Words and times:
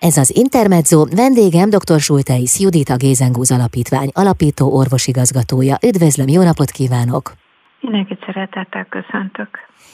Ez 0.00 0.16
az 0.16 0.36
Intermezzo, 0.44 1.04
vendégem 1.22 1.68
dr. 1.70 2.00
Sulteis 2.00 2.60
Judit, 2.60 2.88
a 2.88 2.96
Gézengúz 3.04 3.50
Alapítvány 3.56 4.10
alapító 4.22 4.66
orvosigazgatója. 4.80 5.76
Üdvözlöm, 5.88 6.28
jó 6.28 6.42
napot 6.42 6.70
kívánok! 6.70 7.24
Mindenkit 7.80 8.20
szeretettel 8.26 8.86
köszöntök. 8.96 9.48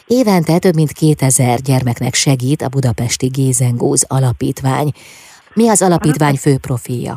Évente 0.06 0.58
több 0.58 0.74
mint 0.74 0.92
2000 0.92 1.58
gyermeknek 1.58 2.14
segít 2.14 2.62
a 2.62 2.68
budapesti 2.76 3.26
Gézengúz 3.26 4.06
Alapítvány. 4.16 4.88
Mi 5.54 5.68
az 5.68 5.82
alapítvány 5.82 6.36
fő 6.44 6.54
profilja? 6.66 7.14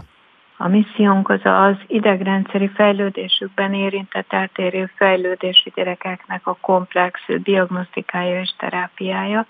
A 0.58 0.68
missziónk 0.68 1.30
az 1.30 1.42
az 1.44 1.76
idegrendszeri 1.88 2.70
fejlődésükben 2.80 3.74
érintett 3.74 4.34
eltérő 4.34 4.92
fejlődési 4.96 5.72
gyerekeknek 5.76 6.42
a 6.48 6.58
komplex 6.62 7.20
diagnosztikája 7.44 8.42
és 8.42 8.54
terápiája. 8.58 9.46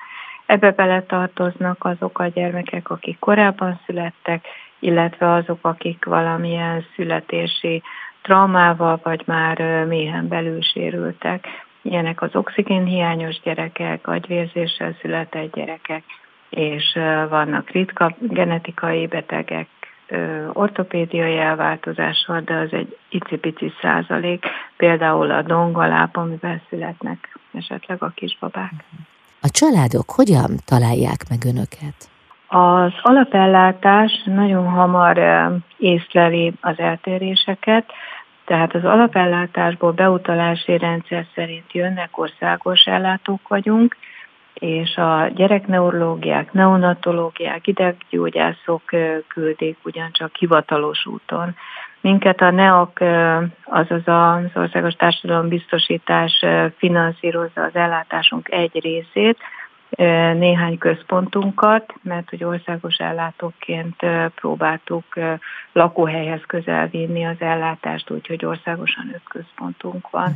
Ebbe 0.47 0.71
bele 0.71 1.01
tartoznak 1.01 1.85
azok 1.85 2.19
a 2.19 2.27
gyermekek, 2.27 2.89
akik 2.89 3.19
korábban 3.19 3.79
születtek, 3.85 4.45
illetve 4.79 5.31
azok, 5.31 5.59
akik 5.61 6.05
valamilyen 6.05 6.85
születési 6.95 7.81
traumával, 8.21 8.99
vagy 9.03 9.23
már 9.25 9.85
méhen 9.85 10.27
belül 10.27 10.61
sérültek. 10.61 11.47
Ilyenek 11.81 12.21
az 12.21 12.35
oxigénhiányos 12.35 13.39
gyerekek, 13.39 14.07
agyvérzéssel 14.07 14.95
született 15.01 15.53
gyerekek, 15.53 16.03
és 16.49 16.93
vannak 17.29 17.69
ritka 17.69 18.15
genetikai 18.19 19.07
betegek, 19.07 19.67
ortopédiai 20.53 21.37
elváltozással, 21.37 22.41
de 22.41 22.53
az 22.53 22.73
egy 22.73 22.97
icipici 23.09 23.73
százalék, 23.81 24.45
például 24.77 25.31
a 25.31 25.41
dongaláp, 25.41 26.15
amivel 26.15 26.61
születnek 26.69 27.37
esetleg 27.53 28.03
a 28.03 28.11
kisbabák. 28.15 28.73
A 29.47 29.49
családok 29.49 30.09
hogyan 30.11 30.51
találják 30.65 31.21
meg 31.29 31.39
önöket? 31.45 31.97
Az 32.47 32.93
alapellátás 33.01 34.11
nagyon 34.25 34.67
hamar 34.67 35.17
észleli 35.77 36.53
az 36.61 36.79
eltéréseket, 36.79 37.85
tehát 38.45 38.75
az 38.75 38.83
alapellátásból 38.83 39.91
beutalási 39.91 40.77
rendszer 40.77 41.25
szerint 41.35 41.73
jönnek, 41.73 42.17
országos 42.17 42.85
ellátók 42.85 43.47
vagyunk, 43.47 43.97
és 44.53 44.95
a 44.95 45.27
gyerekneurológiák, 45.35 46.51
neonatológiák, 46.53 47.67
ideggyógyászok 47.67 48.81
küldik 49.27 49.77
ugyancsak 49.83 50.35
hivatalos 50.35 51.05
úton. 51.05 51.55
Minket. 52.01 52.41
A 52.41 52.51
NEAK, 52.51 52.99
azaz 53.63 54.01
az 54.05 54.51
Országos 54.55 54.93
Társadalombiztosítás 54.93 56.45
finanszírozza 56.77 57.61
az 57.61 57.75
ellátásunk 57.75 58.51
egy 58.51 58.79
részét, 58.81 59.37
néhány 60.33 60.77
központunkat, 60.77 61.93
mert 62.01 62.29
hogy 62.29 62.43
országos 62.43 62.95
ellátóként 62.95 63.95
próbáltuk 64.35 65.03
lakóhelyhez 65.71 66.41
közel 66.47 66.87
vinni 66.87 67.25
az 67.25 67.35
ellátást, 67.39 68.09
úgyhogy 68.09 68.45
országosan 68.45 69.11
öt 69.13 69.27
központunk 69.29 70.09
van. 70.09 70.35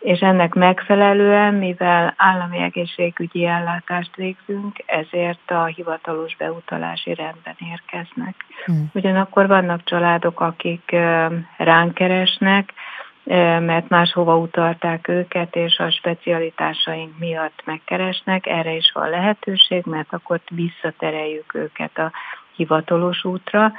És 0.00 0.20
ennek 0.20 0.54
megfelelően, 0.54 1.54
mivel 1.54 2.14
állami 2.16 2.58
egészségügyi 2.58 3.46
ellátást 3.46 4.16
végzünk, 4.16 4.82
ezért 4.86 5.50
a 5.50 5.64
hivatalos 5.64 6.36
beutalási 6.36 7.14
rendben 7.14 7.56
érkeznek. 7.58 8.34
Mm. 8.72 8.82
Ugyanakkor 8.92 9.46
vannak 9.46 9.84
családok, 9.84 10.40
akik 10.40 10.96
ránk 11.56 11.94
keresnek, 11.94 12.72
mert 13.60 13.88
máshova 13.88 14.36
utalták 14.36 15.08
őket, 15.08 15.56
és 15.56 15.78
a 15.78 15.90
specialitásaink 15.90 17.18
miatt 17.18 17.62
megkeresnek. 17.64 18.46
Erre 18.46 18.72
is 18.72 18.90
van 18.94 19.08
lehetőség, 19.10 19.84
mert 19.84 20.12
akkor 20.12 20.40
visszatereljük 20.50 21.54
őket 21.54 21.98
a 21.98 22.12
hivatalos 22.56 23.24
útra, 23.24 23.72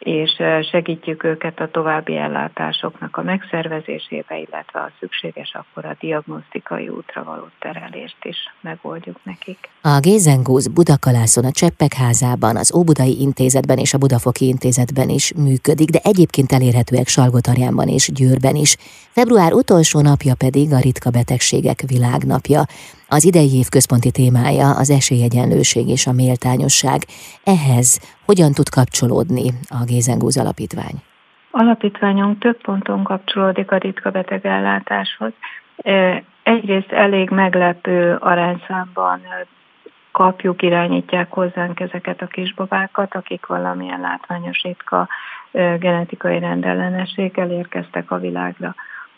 és 0.00 0.42
segítjük 0.70 1.24
őket 1.24 1.60
a 1.60 1.70
további 1.70 2.16
ellátásoknak 2.16 3.16
a 3.16 3.22
megszervezésébe, 3.22 4.38
illetve 4.38 4.80
a 4.80 4.90
szükséges 4.98 5.54
akkor 5.54 5.84
a 5.84 5.96
diagnosztikai 6.00 6.88
útra 6.88 7.24
való 7.24 7.48
terelést 7.58 8.16
is 8.22 8.36
megoldjuk 8.60 9.16
nekik. 9.22 9.68
A 9.82 9.98
Gézengúz 10.00 10.68
Budakalászon, 10.68 11.44
a 11.44 11.50
Cseppek 11.50 11.94
házában, 11.94 12.56
az 12.56 12.74
Óbudai 12.74 13.20
Intézetben 13.20 13.78
és 13.78 13.94
a 13.94 13.98
Budafoki 13.98 14.46
Intézetben 14.46 15.08
is 15.08 15.32
működik, 15.34 15.90
de 15.90 15.98
egyébként 16.02 16.52
elérhetőek 16.52 17.08
Salgotarjánban 17.08 17.88
és 17.88 18.10
Győrben 18.12 18.54
is. 18.54 18.76
Február 19.10 19.52
utolsó 19.52 20.00
napja 20.00 20.34
pedig 20.34 20.72
a 20.72 20.80
ritka 20.80 21.10
betegségek 21.10 21.80
világnapja. 21.86 22.62
Az 23.08 23.24
idei 23.24 23.54
év 23.54 23.68
központi 23.68 24.10
témája 24.10 24.70
az 24.70 24.90
esélyegyenlőség 24.90 25.88
és 25.88 26.06
a 26.06 26.12
méltányosság. 26.12 27.02
Ehhez 27.44 28.00
hogyan 28.30 28.52
tud 28.52 28.68
kapcsolódni 28.68 29.46
a 29.68 29.84
Gézengúz 29.84 30.36
Alapítvány? 30.38 30.96
Alapítványunk 31.50 32.38
több 32.38 32.60
ponton 32.60 33.02
kapcsolódik 33.02 33.70
a 33.70 33.76
ritka 33.76 34.10
betegellátáshoz. 34.10 35.32
Egyrészt 36.42 36.92
elég 36.92 37.30
meglepő 37.30 38.16
arányszámban 38.20 39.20
kapjuk, 40.12 40.62
irányítják 40.62 41.32
hozzánk 41.32 41.80
ezeket 41.80 42.22
a 42.22 42.26
kisbabákat, 42.26 43.14
akik 43.14 43.46
valamilyen 43.46 44.00
látványos 44.00 44.62
ritka 44.62 45.08
genetikai 45.78 46.38
rendellenességgel 46.38 47.50
érkeztek 47.50 48.10
a 48.10 48.18
világra. 48.18 48.74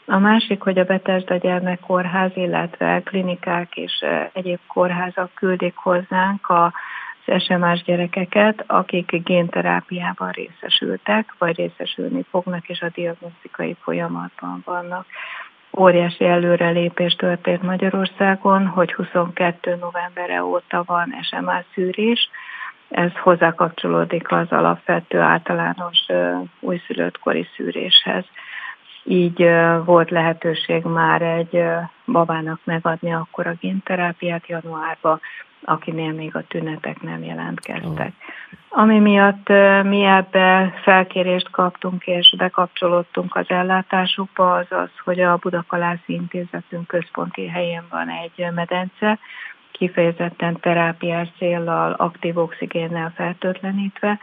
A 0.06 0.18
másik, 0.18 0.62
hogy 0.62 0.78
a 0.78 0.84
Betesda 0.84 1.36
Gyermekkórház, 1.36 2.30
illetve 2.34 3.02
klinikák 3.04 3.76
és 3.76 4.04
egyéb 4.32 4.60
kórházak 4.66 5.30
küldik 5.34 5.76
hozzánk 5.76 6.48
a 6.48 6.72
SMS 7.38 7.82
gyerekeket, 7.82 8.64
akik 8.66 9.22
génterápiában 9.24 10.30
részesültek, 10.30 11.34
vagy 11.38 11.56
részesülni 11.56 12.24
fognak, 12.30 12.68
és 12.68 12.80
a 12.80 12.88
diagnosztikai 12.94 13.76
folyamatban 13.82 14.62
vannak. 14.64 15.06
Óriási 15.78 16.24
előrelépés 16.24 17.12
történt 17.12 17.62
Magyarországon, 17.62 18.66
hogy 18.66 18.92
22 18.92 19.76
novembere 19.80 20.44
óta 20.44 20.82
van 20.86 21.14
SMA 21.22 21.62
szűrés, 21.74 22.30
ez 22.88 23.12
hozzákapcsolódik 23.12 24.32
az 24.32 24.46
alapvető 24.50 25.18
általános 25.18 26.06
újszülött 26.60 27.18
kori 27.18 27.46
szűréshez 27.56 28.24
így 29.04 29.48
volt 29.84 30.10
lehetőség 30.10 30.84
már 30.84 31.22
egy 31.22 31.64
babának 32.06 32.60
megadni 32.64 33.12
akkor 33.12 33.46
a 33.46 33.56
génterápiát 33.60 34.46
januárban, 34.46 35.20
akinél 35.64 36.12
még 36.12 36.36
a 36.36 36.44
tünetek 36.48 37.00
nem 37.00 37.24
jelentkeztek. 37.24 38.12
Ami 38.68 38.98
miatt 38.98 39.48
mi 39.82 40.04
ebbe 40.04 40.74
felkérést 40.82 41.50
kaptunk 41.50 42.06
és 42.06 42.34
bekapcsolódtunk 42.38 43.36
az 43.36 43.44
ellátásukba, 43.48 44.54
az 44.54 44.66
az, 44.68 44.90
hogy 45.04 45.20
a 45.20 45.36
Budakalászi 45.36 46.12
Intézetünk 46.12 46.86
központi 46.86 47.48
helyén 47.48 47.82
van 47.90 48.08
egy 48.08 48.46
medence, 48.54 49.18
kifejezetten 49.72 50.60
terápiás 50.60 51.28
céllal, 51.38 51.92
aktív 51.92 52.38
oxigénnel 52.38 53.12
fertőtlenítve, 53.14 54.18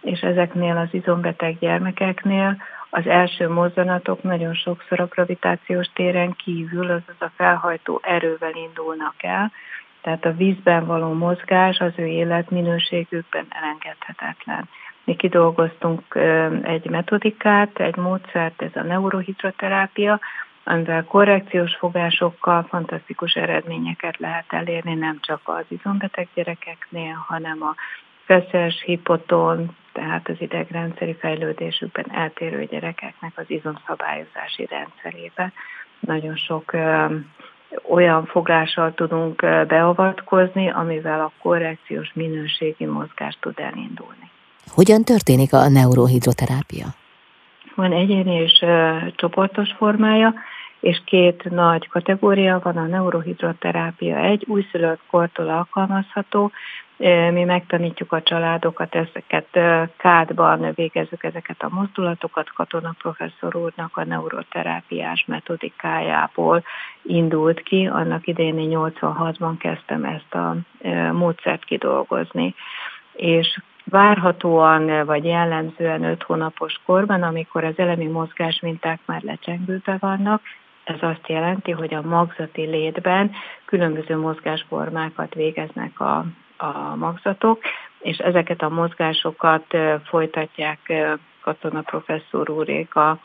és 0.00 0.20
ezeknél 0.20 0.76
az 0.76 0.88
izombeteg 0.90 1.58
gyermekeknél 1.58 2.56
az 2.96 3.06
első 3.06 3.48
mozzanatok 3.48 4.22
nagyon 4.22 4.54
sokszor 4.54 5.00
a 5.00 5.06
gravitációs 5.06 5.86
téren 5.94 6.32
kívül, 6.32 6.84
azaz 6.84 7.16
a 7.18 7.30
felhajtó 7.36 8.00
erővel 8.02 8.54
indulnak 8.54 9.14
el, 9.22 9.52
tehát 10.00 10.24
a 10.24 10.32
vízben 10.32 10.86
való 10.86 11.12
mozgás 11.12 11.78
az 11.78 11.92
ő 11.96 12.06
életminőségükben 12.06 13.46
elengedhetetlen. 13.48 14.68
Mi 15.04 15.16
kidolgoztunk 15.16 16.02
egy 16.62 16.90
metodikát, 16.90 17.78
egy 17.78 17.96
módszert, 17.96 18.62
ez 18.62 18.76
a 18.76 18.82
neurohidroterápia, 18.82 20.20
amivel 20.64 21.04
korrekciós 21.04 21.76
fogásokkal 21.76 22.62
fantasztikus 22.68 23.32
eredményeket 23.32 24.18
lehet 24.18 24.52
elérni, 24.52 24.94
nem 24.94 25.18
csak 25.20 25.40
az 25.44 25.64
izombeteg 25.68 26.28
gyerekeknél, 26.34 27.24
hanem 27.26 27.62
a 27.62 27.74
feszes, 28.24 28.82
hipoton, 28.84 29.76
tehát 29.94 30.28
az 30.28 30.34
idegrendszeri 30.38 31.14
fejlődésükben 31.14 32.06
eltérő 32.10 32.64
gyerekeknek 32.64 33.32
az 33.34 33.44
izomszabályozási 33.46 34.66
rendszerébe. 34.70 35.52
Nagyon 36.00 36.36
sok 36.36 36.72
olyan 37.88 38.26
foglással 38.26 38.94
tudunk 38.94 39.40
beavatkozni, 39.66 40.70
amivel 40.70 41.20
a 41.20 41.32
korrekciós 41.42 42.10
minőségi 42.14 42.86
mozgás 42.86 43.36
tud 43.40 43.58
elindulni. 43.58 44.30
Hogyan 44.66 45.04
történik 45.04 45.52
a 45.52 45.68
neurohidroterápia? 45.68 46.86
Van 47.74 47.92
egyéni 47.92 48.34
és 48.34 48.64
csoportos 49.16 49.72
formája, 49.76 50.34
és 50.80 51.02
két 51.04 51.50
nagy 51.50 51.88
kategória 51.88 52.60
van, 52.62 52.76
a 52.76 52.86
neurohidroterápia 52.86 54.16
egy 54.16 54.44
újszülött 54.48 55.00
kortól 55.10 55.48
alkalmazható, 55.48 56.50
mi 57.32 57.44
megtanítjuk 57.44 58.12
a 58.12 58.22
családokat, 58.22 58.94
ezeket 58.94 59.48
kádban 59.96 60.72
végezzük 60.74 61.24
ezeket 61.24 61.62
a 61.62 61.68
mozdulatokat. 61.72 62.52
Katona 62.52 62.94
professzor 62.98 63.56
úrnak 63.56 63.96
a 63.96 64.04
neuroterápiás 64.04 65.24
metodikájából 65.26 66.64
indult 67.02 67.62
ki. 67.62 67.86
Annak 67.86 68.26
idején 68.26 68.54
86-ban 68.58 69.54
kezdtem 69.58 70.04
ezt 70.04 70.34
a 70.34 70.56
módszert 71.12 71.64
kidolgozni 71.64 72.54
és 73.12 73.60
várhatóan 73.84 75.06
vagy 75.06 75.24
jellemzően 75.24 76.04
5 76.04 76.22
hónapos 76.22 76.80
korban, 76.86 77.22
amikor 77.22 77.64
az 77.64 77.78
elemi 77.78 78.06
mozgásminták 78.06 79.00
már 79.04 79.22
lecsengőbe 79.22 79.96
vannak, 80.00 80.42
ez 80.84 80.98
azt 81.00 81.28
jelenti, 81.28 81.70
hogy 81.70 81.94
a 81.94 82.02
magzati 82.02 82.62
létben 82.62 83.30
különböző 83.64 84.16
mozgásformákat 84.16 85.34
végeznek 85.34 86.00
a, 86.00 86.24
a 86.56 86.94
magzatok, 86.94 87.62
és 87.98 88.18
ezeket 88.18 88.62
a 88.62 88.68
mozgásokat 88.68 89.76
folytatják 90.04 90.92
Katona 91.40 91.80
professzor 91.80 92.50
úrék 92.50 92.94
a 92.94 93.18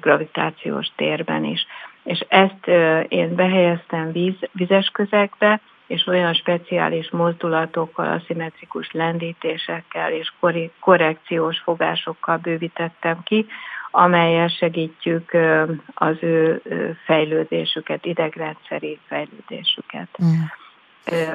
gravitációs 0.00 0.86
térben 0.96 1.44
is. 1.44 1.66
És 2.02 2.24
ezt 2.28 2.66
én 3.08 3.34
behelyeztem 3.34 4.12
víz, 4.12 4.34
vizes 4.52 4.88
közegbe, 4.88 5.60
és 5.86 6.06
olyan 6.06 6.34
speciális 6.34 7.10
mozdulatokkal, 7.10 8.12
aszimmetrikus 8.12 8.90
lendítésekkel 8.92 10.12
és 10.12 10.32
korrekciós 10.80 11.58
fogásokkal 11.58 12.36
bővítettem 12.36 13.22
ki, 13.22 13.46
amelyel 13.90 14.48
segítjük 14.48 15.36
az 15.94 16.16
ő 16.20 16.62
fejlődésüket, 17.04 18.04
idegrendszeri 18.04 18.98
fejlődésüket. 19.06 20.08
Mm. 20.24 20.61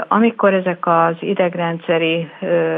Amikor 0.08 0.54
ezek 0.54 0.88
az 0.88 1.16
idegrendszeri 1.20 2.32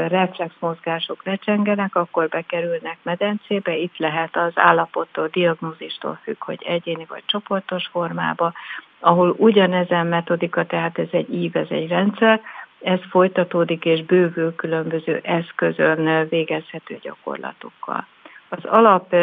reflexmozgások 0.08 1.24
lecsengenek, 1.24 1.96
akkor 1.96 2.28
bekerülnek 2.28 2.98
medencébe, 3.02 3.76
itt 3.76 3.96
lehet 3.96 4.36
az 4.36 4.52
állapottól, 4.54 5.28
diagnózistól 5.32 6.18
függ, 6.22 6.44
hogy 6.44 6.62
egyéni 6.66 7.06
vagy 7.08 7.22
csoportos 7.26 7.86
formába, 7.86 8.52
ahol 9.00 9.34
ugyanezen 9.38 10.06
metodika, 10.06 10.66
tehát 10.66 10.98
ez 10.98 11.08
egy 11.10 11.34
ív, 11.34 11.56
ez 11.56 11.66
egy 11.68 11.88
rendszer, 11.88 12.40
ez 12.82 12.98
folytatódik 13.10 13.84
és 13.84 14.04
bővül 14.04 14.54
különböző 14.54 15.20
eszközön 15.22 16.28
végezhető 16.28 16.98
gyakorlatokkal. 17.02 18.06
Az 18.48 18.64
alap 18.64 19.14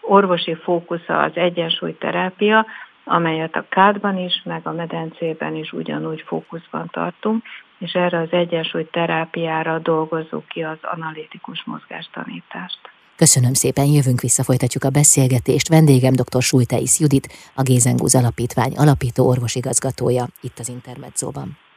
orvosi 0.00 0.54
fókusza 0.54 1.22
az 1.22 1.32
egyensúlyterápia, 1.34 2.66
amelyet 3.08 3.54
a 3.54 3.66
kádban 3.68 4.16
is, 4.16 4.42
meg 4.44 4.66
a 4.66 4.72
medencében 4.72 5.54
is 5.54 5.72
ugyanúgy 5.72 6.24
fókuszban 6.26 6.88
tartunk, 6.92 7.42
és 7.78 7.92
erre 7.92 8.18
az 8.18 8.28
egyensúly 8.30 8.88
terápiára 8.90 9.78
dolgozzuk 9.78 10.46
ki 10.46 10.62
az 10.62 10.78
analitikus 10.82 11.64
mozgástanítást. 11.64 12.78
Köszönöm 13.16 13.52
szépen, 13.52 13.86
jövünk 13.86 14.20
vissza, 14.20 14.42
folytatjuk 14.42 14.84
a 14.84 14.90
beszélgetést. 14.90 15.68
Vendégem 15.68 16.12
dr. 16.12 16.42
Sulteis 16.42 17.00
Judit, 17.00 17.28
a 17.54 17.62
Gézengúz 17.62 18.14
Alapítvány 18.14 18.72
alapító 18.76 19.28
orvosigazgatója 19.28 20.26
itt 20.40 20.58
az 20.58 20.68
Intermedzóban. 20.68 21.67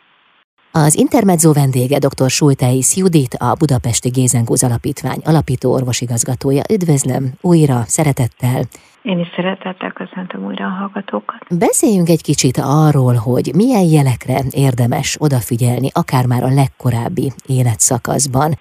Az 0.74 0.96
Intermezzo 0.96 1.54
vendége 1.54 1.98
dr. 2.00 2.30
Sulteis 2.30 2.96
Judit, 2.98 3.34
a 3.34 3.56
Budapesti 3.60 4.10
Gézengúz 4.10 4.64
Alapítvány 4.64 5.22
alapító 5.26 5.74
orvosigazgatója. 5.74 6.62
Üdvözlöm 6.76 7.24
újra, 7.42 7.78
szeretettel! 7.98 8.62
Én 9.02 9.20
is 9.20 9.28
szeretettel 9.36 9.92
köszöntöm 9.92 10.46
újra 10.46 10.66
a 10.66 10.78
hallgatókat. 10.80 11.42
Beszéljünk 11.60 12.10
egy 12.10 12.24
kicsit 12.24 12.58
arról, 12.58 13.14
hogy 13.14 13.52
milyen 13.56 13.88
jelekre 13.98 14.40
érdemes 14.50 15.18
odafigyelni, 15.20 15.90
akár 15.94 16.26
már 16.26 16.44
a 16.44 16.54
legkorábbi 16.62 17.32
életszakaszban. 17.46 18.52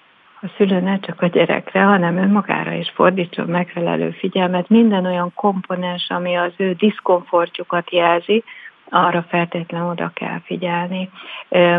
A 0.43 0.49
szülő 0.57 0.81
ne 0.81 1.01
csak 1.01 1.23
a 1.23 1.27
gyerekre, 1.27 1.83
hanem 1.83 2.17
önmagára 2.17 2.73
is 2.73 2.91
fordítson 2.95 3.47
megfelelő 3.47 4.11
figyelmet. 4.11 4.69
Minden 4.69 5.07
olyan 5.07 5.33
komponens, 5.35 6.07
ami 6.09 6.37
az 6.37 6.53
ő 6.57 6.73
diszkomfortjukat 6.73 7.91
jelzi, 7.93 8.45
arra 8.91 9.25
feltétlenül 9.29 9.89
oda 9.89 10.11
kell 10.15 10.41
figyelni. 10.45 11.11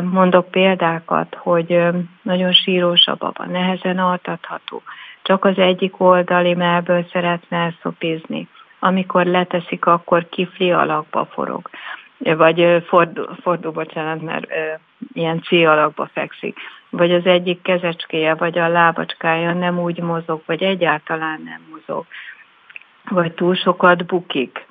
Mondok 0.02 0.52
példákat, 0.52 1.36
hogy 1.40 1.88
nagyon 2.22 2.52
sírós 2.52 3.06
a 3.06 3.16
baba, 3.16 3.46
nehezen 3.46 4.00
altatható, 4.00 4.82
csak 5.22 5.46
az 5.46 5.58
egyik 5.58 6.00
oldali 6.00 6.54
melből 6.54 7.06
szeretne 7.12 7.74
szopizni. 7.82 8.48
Amikor 8.80 9.26
leteszik, 9.26 9.86
akkor 9.86 10.30
kifli 10.30 10.72
alakba 10.72 11.26
forog. 11.26 11.70
Vagy 12.18 12.84
fordul, 12.88 13.38
fordul 13.42 13.72
bocsánat, 13.72 14.22
mert 14.22 14.48
ilyen 15.14 15.42
C 15.42 15.52
alakba 15.52 16.10
fekszik, 16.14 16.58
vagy 16.90 17.12
az 17.12 17.26
egyik 17.26 17.62
kezecskéje, 17.62 18.34
vagy 18.34 18.58
a 18.58 18.68
lábacskája 18.68 19.54
nem 19.54 19.80
úgy 19.80 20.00
mozog, 20.00 20.42
vagy 20.46 20.64
egyáltalán 20.64 21.42
nem 21.46 21.62
mozog, 21.72 22.06
vagy 23.10 23.32
túl 23.32 23.56
sokat 23.56 24.06
bukik, 24.06 24.66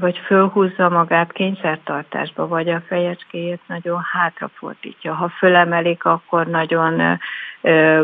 vagy 0.00 0.18
fölhúzza 0.18 0.88
magát 0.88 1.32
kényszertartásba, 1.32 2.48
vagy 2.48 2.68
a 2.68 2.82
fejecskéjét 2.86 3.60
nagyon 3.66 4.00
hátrafordítja. 4.12 5.14
Ha 5.14 5.28
fölemelik, 5.28 6.04
akkor 6.04 6.46
nagyon 6.46 7.18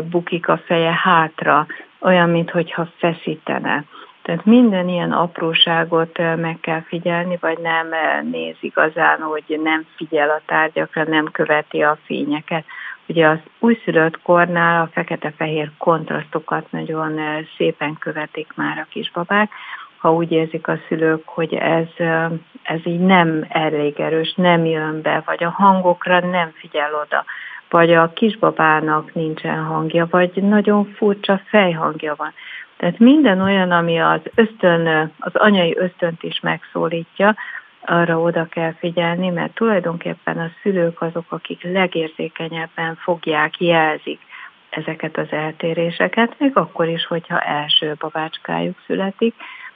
bukik 0.09 0.47
a 0.47 0.57
feje 0.57 0.99
hátra, 1.03 1.65
olyan, 1.99 2.29
mintha 2.29 2.87
feszítene. 2.97 3.83
Tehát 4.21 4.45
minden 4.45 4.87
ilyen 4.89 5.11
apróságot 5.11 6.17
meg 6.17 6.57
kell 6.61 6.81
figyelni, 6.81 7.37
vagy 7.39 7.57
nem 7.57 7.87
néz 8.31 8.55
igazán, 8.59 9.19
hogy 9.19 9.59
nem 9.63 9.85
figyel 9.95 10.29
a 10.29 10.41
tárgyakra, 10.45 11.03
nem 11.03 11.25
követi 11.31 11.81
a 11.81 11.97
fényeket. 12.05 12.65
Ugye 13.07 13.27
az 13.27 13.39
újszülött 13.59 14.21
kornál 14.21 14.81
a 14.81 14.89
fekete-fehér 14.93 15.71
kontrasztokat 15.77 16.71
nagyon 16.71 17.19
szépen 17.57 17.97
követik 17.99 18.51
már 18.55 18.77
a 18.77 18.87
kisbabák, 18.89 19.51
ha 20.03 20.13
úgy 20.13 20.31
érzik 20.31 20.67
a 20.67 20.79
szülők, 20.87 21.27
hogy 21.27 21.53
ez, 21.53 21.87
ez 22.63 22.79
így 22.83 22.99
nem 22.99 23.45
elég 23.49 23.99
erős, 23.99 24.33
nem 24.35 24.65
jön 24.65 25.01
be, 25.01 25.23
vagy 25.25 25.43
a 25.43 25.49
hangokra 25.49 26.19
nem 26.19 26.51
figyel 26.55 26.93
oda, 26.93 27.25
vagy 27.69 27.93
a 27.93 28.13
kisbabának 28.13 29.13
nincsen 29.13 29.63
hangja, 29.63 30.07
vagy 30.09 30.31
nagyon 30.33 30.85
furcsa 30.85 31.41
fejhangja 31.45 32.13
van. 32.17 32.33
Tehát 32.77 32.99
minden 32.99 33.41
olyan, 33.41 33.71
ami 33.71 33.99
az 33.99 34.19
ösztön, 34.35 35.11
az 35.19 35.35
anyai 35.35 35.77
ösztönt 35.77 36.23
is 36.23 36.39
megszólítja, 36.39 37.35
arra 37.85 38.19
oda 38.19 38.45
kell 38.45 38.73
figyelni, 38.73 39.29
mert 39.29 39.53
tulajdonképpen 39.53 40.37
a 40.37 40.51
szülők 40.61 41.01
azok, 41.01 41.25
akik 41.31 41.63
legérzékenyebben 41.63 42.95
fogják, 42.95 43.61
jelzik 43.61 44.19
ezeket 44.69 45.17
az 45.17 45.31
eltéréseket, 45.31 46.35
még 46.37 46.57
akkor 46.57 46.87
is, 46.87 47.05
hogyha 47.05 47.39
első 47.39 47.95
babácskájuk 47.99 48.75
születik, 48.85 49.35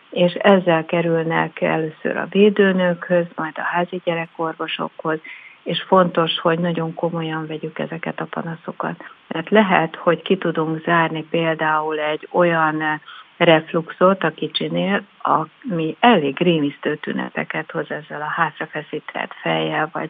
és 0.09 0.33
ezzel 0.33 0.86
kerülnek 0.86 1.62
először 1.62 2.18
a 2.18 2.27
védőnőkhöz, 2.30 3.25
majd 3.36 3.54
a 3.56 3.62
házi 3.62 4.01
gyerekorvosokhoz, 4.04 5.19
és 5.63 5.83
fontos, 5.88 6.39
hogy 6.39 6.59
nagyon 6.59 6.94
komolyan 6.94 7.48
vegyük 7.48 7.80
ezeket 7.80 8.19
a 8.19 8.27
panaszokat. 8.30 9.04
Tehát 9.27 9.50
lehet, 9.50 9.95
hogy 9.95 10.21
ki 10.21 10.38
tudunk 10.38 10.83
zárni 10.83 11.24
például 11.24 12.00
egy 12.00 12.27
olyan 12.31 13.02
refluxot 13.37 14.23
a 14.23 14.31
kicsinél, 14.31 15.04
ami 15.21 15.97
elég 15.99 16.40
rémisztő 16.40 16.95
tüneteket 16.95 17.71
hoz 17.71 17.92
ezzel 17.92 18.21
a 18.21 18.33
hátrafeszített 18.42 19.33
fejjel, 19.42 19.90
vagy 19.92 20.09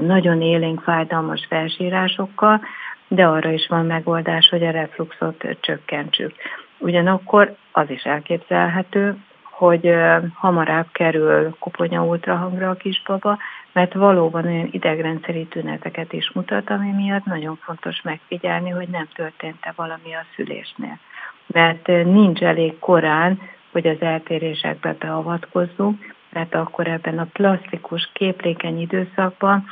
nagyon 0.00 0.42
élénk 0.42 0.82
fájdalmas 0.82 1.46
felsírásokkal, 1.48 2.60
de 3.08 3.26
arra 3.26 3.50
is 3.50 3.66
van 3.66 3.86
megoldás, 3.86 4.48
hogy 4.48 4.62
a 4.62 4.70
refluxot 4.70 5.44
csökkentsük. 5.60 6.34
Ugyanakkor 6.78 7.56
az 7.72 7.90
is 7.90 8.02
elképzelhető, 8.02 9.16
hogy 9.42 9.94
hamarabb 10.34 10.86
kerül 10.92 11.56
koponya 11.58 12.04
ultrahangra 12.04 12.70
a 12.70 12.74
kisbaba, 12.74 13.38
mert 13.72 13.94
valóban 13.94 14.44
olyan 14.44 14.68
idegrendszeri 14.70 15.46
tüneteket 15.46 16.12
is 16.12 16.30
mutat, 16.34 16.70
ami 16.70 16.90
miatt 16.90 17.24
nagyon 17.24 17.56
fontos 17.62 18.02
megfigyelni, 18.02 18.70
hogy 18.70 18.88
nem 18.88 19.08
történt-e 19.14 19.72
valami 19.76 20.14
a 20.14 20.24
szülésnél. 20.34 20.98
Mert 21.46 21.86
nincs 21.86 22.40
elég 22.40 22.78
korán, 22.78 23.40
hogy 23.72 23.86
az 23.86 24.00
eltérésekbe 24.00 24.96
beavatkozzunk, 24.98 26.14
mert 26.32 26.54
akkor 26.54 26.86
ebben 26.86 27.18
a 27.18 27.28
plastikus, 27.32 28.10
képlékeny 28.12 28.80
időszakban 28.80 29.64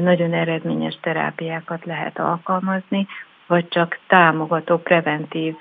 nagyon 0.00 0.32
eredményes 0.32 0.98
terápiákat 1.00 1.84
lehet 1.84 2.18
alkalmazni, 2.18 3.06
vagy 3.46 3.68
csak 3.68 3.98
támogató 4.06 4.78
preventív 4.78 5.54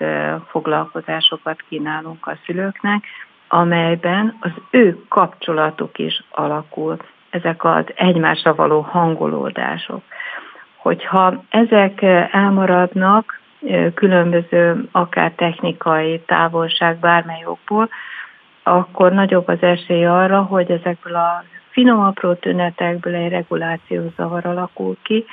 foglalkozásokat 0.48 1.62
kínálunk 1.70 2.28
a 2.28 2.38
szülőknek, 2.46 3.04
amelyben 3.48 4.38
az 4.40 4.52
ő 4.70 4.98
kapcsolatuk 5.08 5.98
is 5.98 6.24
alakul, 6.30 6.98
ezek 7.30 7.64
az 7.64 7.84
egymásra 7.96 8.56
való 8.56 8.82
hangolódások. 8.82 10.04
Hogyha 10.76 11.44
ezek 11.50 12.02
elmaradnak, 12.32 13.40
különböző 13.94 14.88
akár 14.92 15.32
technikai 15.32 16.20
távolság 16.20 17.00
bármely 17.00 17.46
okból, 17.46 17.90
akkor 18.64 19.12
nagyobb 19.12 19.48
az 19.48 19.62
esély 19.62 20.06
arra, 20.06 20.42
hogy 20.42 20.72
ezekből 20.72 21.16
a 21.16 21.44
finom 21.70 22.00
apró 22.00 22.34
tünetekből 22.34 23.16
egy 23.16 23.30
regulációs 23.30 24.14
zavar 24.18 24.46
alakul 24.46 24.98
ki, 25.04 25.26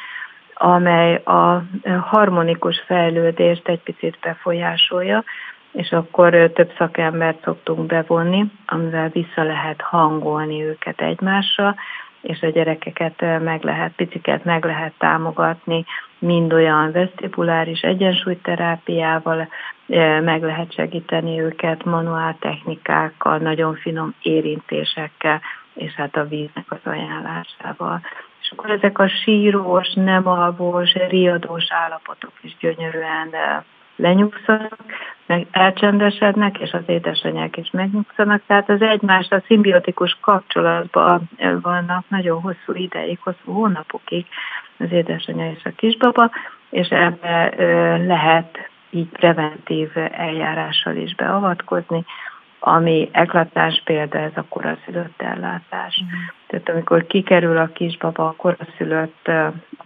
amely 0.58 1.14
a 1.14 1.62
harmonikus 2.00 2.82
fejlődést 2.86 3.68
egy 3.68 3.82
picit 3.82 4.18
befolyásolja, 4.20 5.24
és 5.72 5.92
akkor 5.92 6.50
több 6.54 6.72
szakembert 6.78 7.42
szoktunk 7.42 7.86
bevonni, 7.86 8.52
amivel 8.66 9.08
vissza 9.08 9.42
lehet 9.42 9.80
hangolni 9.80 10.62
őket 10.62 11.00
egymásra, 11.00 11.74
és 12.20 12.42
a 12.42 12.50
gyerekeket 12.50 13.20
meg 13.20 13.62
lehet, 13.62 13.92
piciket 13.92 14.44
meg 14.44 14.64
lehet 14.64 14.92
támogatni, 14.98 15.84
mind 16.18 16.52
olyan 16.52 16.92
vesztibuláris 16.92 17.80
egyensúlyterápiával, 17.80 19.48
meg 20.22 20.42
lehet 20.42 20.72
segíteni 20.72 21.40
őket 21.40 21.84
manuál 21.84 22.36
technikákkal, 22.40 23.38
nagyon 23.38 23.74
finom 23.74 24.14
érintésekkel, 24.22 25.40
és 25.74 25.92
hát 25.92 26.16
a 26.16 26.24
víznek 26.24 26.66
az 26.68 26.80
ajánlásával. 26.84 28.00
És 28.48 28.54
akkor 28.56 28.70
ezek 28.70 28.98
a 28.98 29.08
sírós, 29.08 29.92
nem 29.94 30.28
alvós, 30.28 30.92
riadós 30.92 31.66
állapotok 31.68 32.32
is 32.40 32.56
gyönyörűen 32.60 33.34
lenyugszanak, 33.96 34.78
meg 35.26 35.46
elcsendesednek, 35.50 36.58
és 36.58 36.72
az 36.72 36.82
édesanyák 36.86 37.56
is 37.56 37.70
megnyugszanak. 37.70 38.42
Tehát 38.46 38.70
az 38.70 38.82
egymást 38.82 39.32
a 39.32 39.42
szimbiotikus 39.46 40.18
kapcsolatban 40.20 41.30
vannak 41.62 42.04
nagyon 42.08 42.40
hosszú 42.40 42.74
ideig, 42.74 43.18
hosszú 43.22 43.52
hónapokig 43.52 44.26
az 44.78 44.92
édesanyja 44.92 45.50
és 45.50 45.64
a 45.64 45.70
kisbaba, 45.76 46.30
és 46.70 46.88
ebbe 46.88 47.54
lehet 48.06 48.70
így 48.90 49.08
preventív 49.08 49.90
eljárással 50.10 50.96
is 50.96 51.14
beavatkozni, 51.14 52.04
ami 52.60 53.08
eklatás 53.12 53.82
példa, 53.84 54.18
ez 54.18 54.32
a 54.34 54.44
koraszülött 54.48 55.22
ellátás. 55.22 56.02
Mm. 56.04 56.08
Tehát 56.46 56.68
amikor 56.68 57.06
kikerül 57.06 57.56
a 57.56 57.70
kisbaba 57.72 58.26
a 58.26 58.34
koraszülött 58.36 59.30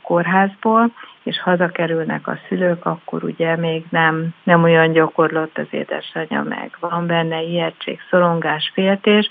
kórházból, 0.03 0.93
és 1.23 1.41
hazakerülnek 1.41 2.29
a 2.29 2.39
szülők, 2.49 2.87
akkor 2.87 3.25
ugye 3.25 3.57
még 3.57 3.85
nem, 3.91 4.29
nem 4.43 4.63
olyan 4.63 4.93
gyakorlott 4.93 5.59
az 5.59 5.67
édesanyja 5.71 6.43
meg. 6.43 6.77
Van 6.81 7.07
benne 7.07 7.43
ijegység, 7.43 8.01
szorongás, 8.11 8.71
féltés, 8.75 9.29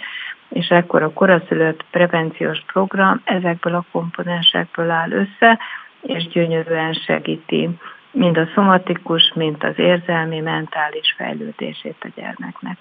és 0.49 0.67
ekkor 0.67 1.03
a 1.03 1.13
koraszülött 1.13 1.85
prevenciós 1.91 2.63
program 2.65 3.21
ezekből 3.23 3.75
a 3.75 3.85
komponensekből 3.91 4.89
áll 4.89 5.11
össze, 5.11 5.59
és 6.01 6.27
gyönyörűen 6.27 6.93
segíti 6.93 7.69
mind 8.11 8.37
a 8.37 8.47
szomatikus, 8.53 9.33
mind 9.35 9.63
az 9.63 9.79
érzelmi, 9.79 10.39
mentális 10.39 11.13
fejlődését 11.17 11.95
a 11.99 12.07
gyermeknek. 12.15 12.77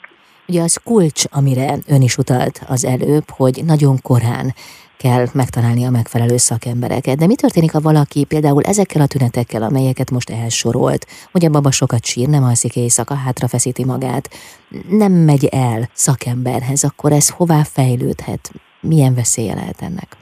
Ugye 0.51 0.63
az 0.63 0.81
kulcs, 0.85 1.25
amire 1.31 1.75
ön 1.89 2.03
is 2.03 2.17
utalt 2.19 2.61
az 2.69 2.85
előbb, 2.85 3.25
hogy 3.29 3.61
nagyon 3.67 3.97
korán 4.03 4.55
kell 4.97 5.27
megtalálni 5.35 5.85
a 5.85 5.91
megfelelő 5.91 6.37
szakembereket. 6.37 7.17
De 7.19 7.27
mi 7.27 7.35
történik, 7.35 7.73
ha 7.73 7.81
valaki 7.81 8.25
például 8.25 8.63
ezekkel 8.63 9.03
a 9.03 9.07
tünetekkel, 9.07 9.63
amelyeket 9.63 10.11
most 10.11 10.31
elsorolt, 10.31 11.07
hogy 11.33 11.45
a 11.45 11.51
baba 11.51 11.71
sokat 11.71 12.05
sír, 12.05 12.29
nem 12.29 12.43
alszik 12.43 12.77
éjszaka, 12.77 13.15
hátrafeszíti 13.15 13.85
magát, 13.85 14.29
nem 14.89 15.13
megy 15.13 15.45
el 15.45 15.89
szakemberhez, 15.93 16.85
akkor 16.85 17.13
ez 17.13 17.29
hová 17.29 17.63
fejlődhet? 17.63 18.51
Milyen 18.81 19.15
veszélye 19.15 19.55
lehet 19.55 19.83
ennek? 19.83 20.17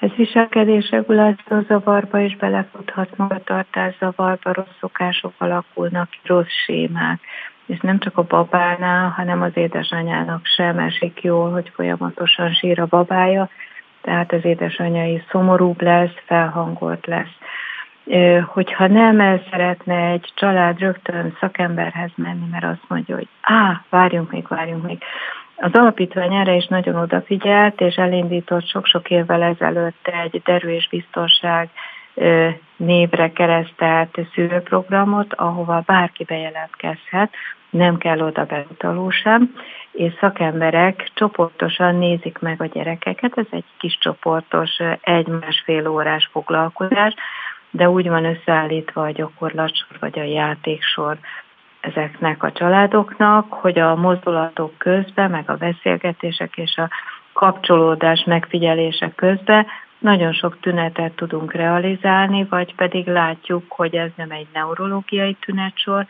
Ez 0.00 0.10
viselkedés 0.16 0.90
reguláció 0.90 1.64
zavarba 1.68 2.20
is 2.20 2.36
belefuthat, 2.36 3.16
magatartás 3.16 3.96
zavarba, 3.98 4.52
rossz 4.52 4.76
szokások 4.80 5.32
alakulnak, 5.38 6.08
rossz 6.22 6.54
sémák, 6.66 7.20
és 7.66 7.80
nem 7.80 7.98
csak 7.98 8.18
a 8.18 8.22
babánál, 8.22 9.08
hanem 9.08 9.42
az 9.42 9.50
édesanyának 9.54 10.40
sem 10.44 10.78
esik 10.78 11.22
jól, 11.22 11.50
hogy 11.50 11.72
folyamatosan 11.74 12.52
sír 12.52 12.80
a 12.80 12.86
babája, 12.86 13.48
tehát 14.00 14.32
az 14.32 14.44
édesanyja 14.44 15.04
is 15.04 15.22
szomorúbb 15.30 15.82
lesz, 15.82 16.14
felhangolt 16.24 17.06
lesz. 17.06 17.34
Hogyha 18.46 18.86
nem 18.86 19.20
el 19.20 19.42
szeretne 19.50 20.10
egy 20.10 20.32
család 20.34 20.78
rögtön 20.78 21.36
szakemberhez 21.40 22.10
menni, 22.14 22.46
mert 22.50 22.64
azt 22.64 22.88
mondja, 22.88 23.14
hogy 23.14 23.28
á, 23.40 23.84
várjunk 23.90 24.30
még, 24.30 24.48
várjunk 24.48 24.86
még. 24.86 24.98
Az 25.56 25.70
alapítvány 25.72 26.34
erre 26.34 26.54
is 26.54 26.66
nagyon 26.66 26.96
odafigyelt, 26.96 27.80
és 27.80 27.94
elindított 27.94 28.68
sok-sok 28.68 29.10
évvel 29.10 29.42
ezelőtt 29.42 30.10
egy 30.24 30.42
derű 30.44 30.68
és 30.68 30.88
biztonság 30.88 31.68
névre 32.76 33.32
keresztelt 33.32 34.18
szülőprogramot, 34.34 35.34
ahova 35.34 35.82
bárki 35.86 36.24
bejelentkezhet, 36.24 37.34
nem 37.70 37.98
kell 37.98 38.20
oda 38.20 38.44
beutaló 38.44 39.10
sem, 39.10 39.54
és 39.92 40.12
szakemberek 40.20 41.10
csoportosan 41.14 41.94
nézik 41.94 42.38
meg 42.38 42.62
a 42.62 42.66
gyerekeket, 42.66 43.38
ez 43.38 43.46
egy 43.50 43.64
kis 43.78 43.98
csoportos, 43.98 44.70
egy-másfél 45.00 45.88
órás 45.88 46.28
foglalkozás, 46.32 47.14
de 47.70 47.88
úgy 47.88 48.08
van 48.08 48.24
összeállítva 48.24 49.02
a 49.02 49.10
gyakorlatsor 49.10 49.96
vagy 50.00 50.18
a 50.18 50.22
játéksor 50.22 51.18
ezeknek 51.80 52.42
a 52.42 52.52
családoknak, 52.52 53.52
hogy 53.52 53.78
a 53.78 53.94
mozdulatok 53.94 54.78
közben, 54.78 55.30
meg 55.30 55.50
a 55.50 55.56
beszélgetések 55.56 56.56
és 56.56 56.76
a 56.76 56.90
kapcsolódás 57.32 58.24
megfigyelése 58.24 59.12
közben 59.14 59.66
nagyon 59.98 60.32
sok 60.32 60.60
tünetet 60.60 61.12
tudunk 61.12 61.52
realizálni, 61.52 62.44
vagy 62.44 62.74
pedig 62.74 63.06
látjuk, 63.06 63.64
hogy 63.68 63.94
ez 63.94 64.10
nem 64.16 64.30
egy 64.30 64.46
neurológiai 64.52 65.36
tünetsor, 65.40 66.06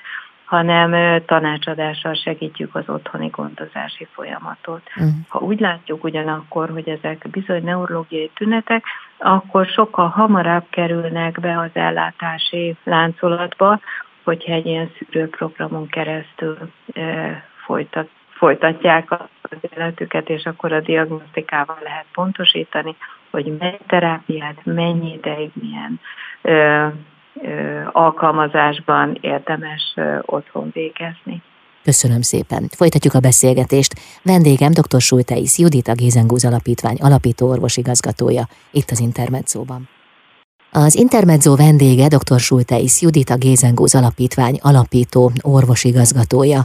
hanem 0.46 1.22
tanácsadással 1.24 2.14
segítjük 2.14 2.74
az 2.74 2.88
otthoni 2.88 3.28
gondozási 3.28 4.06
folyamatot. 4.12 4.82
Uh-huh. 4.96 5.12
Ha 5.28 5.38
úgy 5.38 5.60
látjuk 5.60 6.04
ugyanakkor, 6.04 6.70
hogy 6.70 6.88
ezek 6.88 7.28
bizony 7.30 7.64
neurológiai 7.64 8.30
tünetek, 8.34 8.84
akkor 9.18 9.66
sokkal 9.66 10.08
hamarabb 10.08 10.64
kerülnek 10.70 11.40
be 11.40 11.58
az 11.58 11.70
ellátási 11.72 12.76
láncolatba, 12.84 13.80
hogyha 14.24 14.52
egy 14.52 14.66
ilyen 14.66 14.90
szűrőprogramon 14.98 15.86
keresztül 15.86 16.58
e, 16.92 17.44
folytat, 17.64 18.08
folytatják 18.28 19.10
az 19.10 19.58
életüket, 19.76 20.28
és 20.28 20.44
akkor 20.44 20.72
a 20.72 20.80
diagnosztikával 20.80 21.78
lehet 21.82 22.06
pontosítani, 22.12 22.96
hogy 23.30 23.56
mennyi 23.58 23.78
terápiát, 23.86 24.64
mennyi 24.64 25.12
ideig, 25.12 25.50
milyen 25.54 26.00
ö, 26.42 26.86
ö, 27.42 27.80
alkalmazásban 27.92 29.18
érdemes 29.20 29.92
ö, 29.96 30.18
otthon 30.20 30.70
végezni. 30.72 31.42
Köszönöm 31.82 32.20
szépen. 32.20 32.68
Folytatjuk 32.76 33.14
a 33.14 33.20
beszélgetést. 33.20 33.94
Vendégem 34.22 34.72
dr. 34.72 35.00
Sulteis 35.00 35.58
Judit, 35.58 35.88
a 35.88 35.94
Gézengúz 35.94 36.44
Alapítvány 36.44 36.96
alapító 37.00 37.48
orvosigazgatója, 37.48 38.48
itt 38.70 38.90
az 38.90 39.00
Intermedzóban. 39.00 39.88
Az 40.72 40.94
Intermezzo 40.94 41.56
vendége 41.56 42.08
dr. 42.08 42.40
Sulteis 42.40 43.02
Judit, 43.02 43.30
a 43.30 43.36
Gézengúz 43.36 43.94
Alapítvány 43.94 44.58
alapító 44.62 45.30
orvosigazgatója. 45.42 46.64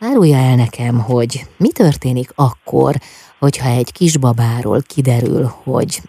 Árulja 0.00 0.36
el 0.36 0.54
nekem, 0.54 0.98
hogy 0.98 1.40
mi 1.56 1.72
történik 1.72 2.30
akkor, 2.34 2.94
hogyha 3.40 3.68
egy 3.68 3.92
kisbabáról 3.92 4.80
kiderül, 4.86 5.52
hogy 5.62 6.00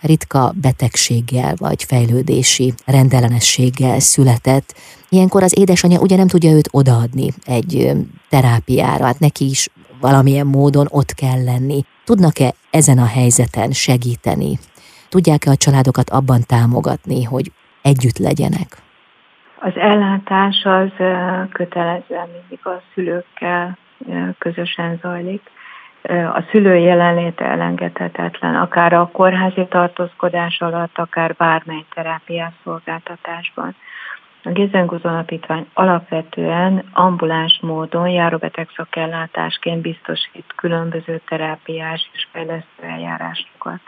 ritka 0.00 0.52
betegséggel 0.60 1.54
vagy 1.56 1.84
fejlődési 1.84 2.72
rendellenességgel 2.86 4.00
született, 4.00 4.74
ilyenkor 5.08 5.42
az 5.42 5.58
édesanyja 5.58 6.00
ugye 6.00 6.16
nem 6.16 6.26
tudja 6.26 6.50
őt 6.50 6.68
odaadni 6.70 7.28
egy 7.44 7.92
terápiára, 8.28 9.04
hát 9.04 9.18
neki 9.18 9.44
is 9.44 9.68
valamilyen 10.00 10.46
módon 10.46 10.86
ott 10.90 11.12
kell 11.12 11.44
lenni. 11.44 11.84
Tudnak-e 12.04 12.52
ezen 12.70 12.98
a 12.98 13.06
helyzeten 13.06 13.70
segíteni? 13.70 14.58
Tudják-e 15.08 15.50
a 15.50 15.56
családokat 15.56 16.10
abban 16.10 16.40
támogatni, 16.46 17.24
hogy 17.24 17.52
együtt 17.82 18.18
legyenek? 18.18 18.76
Az 19.60 19.72
ellátás 19.76 20.64
az 20.64 20.90
kötelezően 21.52 22.28
mindig 22.40 22.66
a 22.66 22.82
szülőkkel 22.94 23.78
közösen 24.38 24.98
zajlik. 25.02 25.42
A 26.08 26.42
szülő 26.50 26.76
jelenléte 26.76 27.44
elengedhetetlen, 27.44 28.54
akár 28.54 28.92
a 28.92 29.10
kórházi 29.12 29.66
tartózkodás 29.66 30.60
alatt, 30.60 30.98
akár 30.98 31.34
bármely 31.34 31.84
terápiás 31.94 32.52
szolgáltatásban. 32.64 33.74
A 34.42 34.50
Gézengúz 34.50 35.04
Alapítvány 35.04 35.66
alapvetően 35.74 36.84
ambuláns 36.92 37.58
módon 37.62 38.08
járóbeteg 38.08 38.68
szakellátásként 38.76 39.82
biztosít 39.82 40.52
különböző 40.56 41.20
terápiás 41.28 42.10
és 42.12 42.26
fejlesztő 42.32 42.82
eljárásokat. 42.82 43.80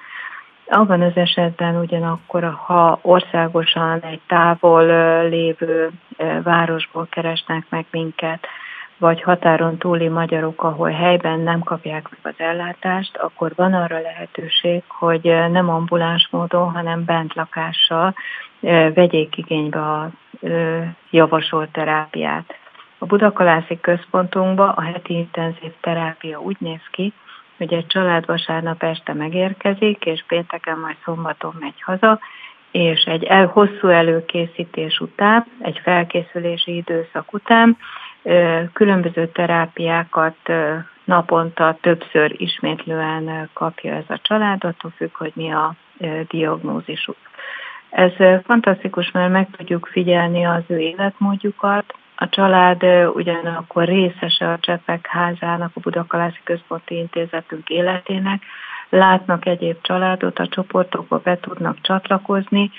Abban 0.66 1.02
az 1.02 1.16
esetben 1.16 1.76
ugyanakkor, 1.76 2.56
ha 2.66 2.98
országosan 3.02 4.00
egy 4.00 4.20
távol 4.26 4.84
lévő 5.28 5.90
városból 6.42 7.06
keresnek 7.10 7.64
meg 7.68 7.86
minket, 7.90 8.46
vagy 9.02 9.22
határon 9.22 9.78
túli 9.78 10.08
magyarok, 10.08 10.62
ahol 10.62 10.90
helyben 10.90 11.40
nem 11.40 11.60
kapják 11.60 12.08
meg 12.10 12.34
az 12.34 12.40
ellátást, 12.40 13.16
akkor 13.16 13.52
van 13.56 13.74
arra 13.74 14.00
lehetőség, 14.00 14.82
hogy 14.86 15.22
nem 15.50 15.68
ambuláns 15.68 16.28
módon, 16.30 16.70
hanem 16.70 17.04
bentlakással 17.04 18.14
vegyék 18.94 19.36
igénybe 19.36 19.78
a 19.78 20.10
javasolt 21.10 21.72
terápiát. 21.72 22.54
A 22.98 23.06
Budakalászi 23.06 23.80
központunkban 23.80 24.68
a 24.68 24.82
heti 24.82 25.14
intenzív 25.14 25.72
terápia 25.80 26.40
úgy 26.40 26.56
néz 26.58 26.82
ki, 26.90 27.12
hogy 27.56 27.72
egy 27.72 27.86
család 27.86 28.26
vasárnap 28.26 28.82
este 28.82 29.12
megérkezik, 29.12 30.04
és 30.04 30.24
pénteken 30.26 30.78
majd 30.78 30.96
szombaton 31.04 31.54
megy 31.60 31.82
haza, 31.82 32.20
és 32.70 33.02
egy 33.02 33.24
el, 33.24 33.46
hosszú 33.46 33.88
előkészítés 33.88 34.98
után, 34.98 35.46
egy 35.58 35.80
felkészülési 35.82 36.76
időszak 36.76 37.32
után 37.32 37.76
különböző 38.72 39.28
terápiákat 39.28 40.36
naponta 41.04 41.78
többször 41.80 42.34
ismétlően 42.40 43.48
kapja 43.52 43.94
ez 43.94 44.04
a 44.08 44.18
család, 44.22 44.64
attól 44.64 44.92
függ, 44.96 45.16
hogy 45.16 45.32
mi 45.34 45.52
a 45.52 45.74
diagnózisuk. 46.28 47.16
Ez 47.90 48.12
fantasztikus, 48.44 49.10
mert 49.10 49.32
meg 49.32 49.48
tudjuk 49.56 49.88
figyelni 49.92 50.44
az 50.44 50.62
ő 50.66 50.78
életmódjukat, 50.78 51.94
a 52.16 52.28
család 52.28 52.82
ugyanakkor 53.14 53.84
részese 53.84 54.48
a 54.48 54.58
Csepek 54.58 55.06
házának, 55.06 55.70
a 55.74 55.80
Budakalászi 55.80 56.40
Központi 56.44 56.96
Intézetünk 56.96 57.68
életének, 57.68 58.42
látnak 58.88 59.46
egyéb 59.46 59.76
családot, 59.80 60.38
a 60.38 60.48
csoportokba 60.48 61.18
be 61.18 61.38
tudnak 61.38 61.80
csatlakozni, 61.80 62.70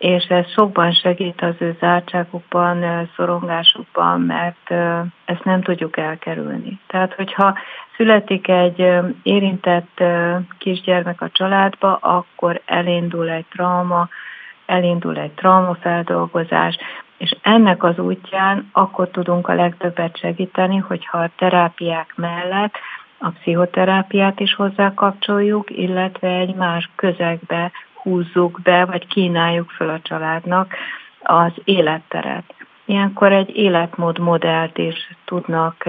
és 0.00 0.24
ez 0.24 0.50
sokban 0.50 0.92
segít 0.92 1.42
az 1.42 1.54
ő 1.58 1.76
zártságukban, 1.80 3.08
szorongásukban, 3.16 4.20
mert 4.20 4.70
ezt 5.24 5.44
nem 5.44 5.62
tudjuk 5.62 5.96
elkerülni. 5.96 6.80
Tehát, 6.86 7.14
hogyha 7.14 7.58
születik 7.96 8.48
egy 8.48 8.86
érintett 9.22 10.02
kisgyermek 10.58 11.20
a 11.20 11.30
családba, 11.32 11.96
akkor 11.96 12.60
elindul 12.64 13.30
egy 13.30 13.44
trauma, 13.50 14.08
elindul 14.66 15.18
egy 15.18 15.32
traumafeldolgozás, 15.32 16.76
és 17.16 17.36
ennek 17.42 17.82
az 17.82 17.98
útján 17.98 18.68
akkor 18.72 19.08
tudunk 19.08 19.48
a 19.48 19.54
legtöbbet 19.54 20.18
segíteni, 20.18 20.76
hogyha 20.76 21.18
a 21.18 21.30
terápiák 21.36 22.12
mellett 22.16 22.74
a 23.18 23.30
pszichoterápiát 23.30 24.40
is 24.40 24.54
hozzá 24.54 24.94
kapcsoljuk, 24.94 25.70
illetve 25.70 26.28
egy 26.28 26.54
más 26.54 26.90
közegbe 26.96 27.70
húzzuk 28.02 28.60
be, 28.62 28.84
vagy 28.84 29.06
kínáljuk 29.06 29.70
föl 29.70 29.88
a 29.88 30.00
családnak 30.02 30.74
az 31.22 31.52
életteret. 31.64 32.54
Ilyenkor 32.84 33.32
egy 33.32 33.56
életmód 33.56 34.18
modellt 34.18 34.78
is 34.78 35.10
tudnak 35.24 35.84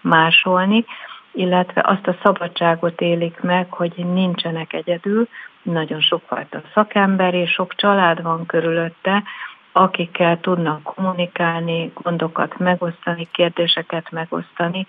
másolni, 0.00 0.84
illetve 1.32 1.82
azt 1.84 2.06
a 2.06 2.16
szabadságot 2.22 3.00
élik 3.00 3.40
meg, 3.40 3.72
hogy 3.72 3.92
nincsenek 3.96 4.72
egyedül, 4.72 5.28
nagyon 5.62 6.00
sokfajta 6.00 6.62
szakember 6.74 7.34
és 7.34 7.50
sok 7.50 7.74
család 7.74 8.22
van 8.22 8.46
körülötte, 8.46 9.22
akikkel 9.72 10.40
tudnak 10.40 10.82
kommunikálni, 10.82 11.92
gondokat 11.94 12.58
megosztani, 12.58 13.28
kérdéseket 13.32 14.10
megosztani, 14.10 14.86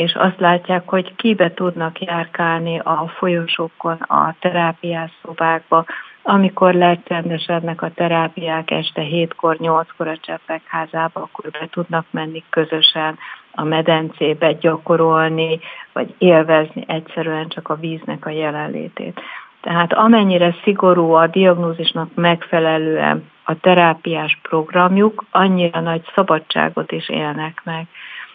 és 0.00 0.14
azt 0.14 0.40
látják, 0.40 0.88
hogy 0.88 1.14
kibe 1.14 1.52
tudnak 1.52 2.00
járkálni 2.00 2.78
a 2.78 3.12
folyosókon, 3.16 3.96
a 3.96 4.34
terápiás 4.40 5.10
szobákba, 5.22 5.84
amikor 6.22 6.74
lecsendesednek 6.74 7.82
a 7.82 7.90
terápiák 7.94 8.70
este 8.70 9.02
7-kor, 9.02 9.56
8-kor 9.58 10.08
a 10.08 10.16
cseppek 10.20 10.62
házába, 10.66 11.20
akkor 11.20 11.50
be 11.50 11.68
tudnak 11.70 12.06
menni 12.10 12.44
közösen 12.50 13.18
a 13.54 13.64
medencébe 13.64 14.52
gyakorolni, 14.52 15.60
vagy 15.92 16.14
élvezni 16.18 16.84
egyszerűen 16.86 17.48
csak 17.48 17.68
a 17.68 17.74
víznek 17.74 18.26
a 18.26 18.30
jelenlétét. 18.30 19.20
Tehát 19.60 19.92
amennyire 19.92 20.54
szigorú 20.62 21.12
a 21.12 21.26
diagnózisnak 21.26 22.14
megfelelően 22.14 23.30
a 23.44 23.60
terápiás 23.60 24.38
programjuk, 24.42 25.24
annyira 25.30 25.80
nagy 25.80 26.02
szabadságot 26.14 26.92
is 26.92 27.08
élnek 27.08 27.60
meg. 27.64 27.86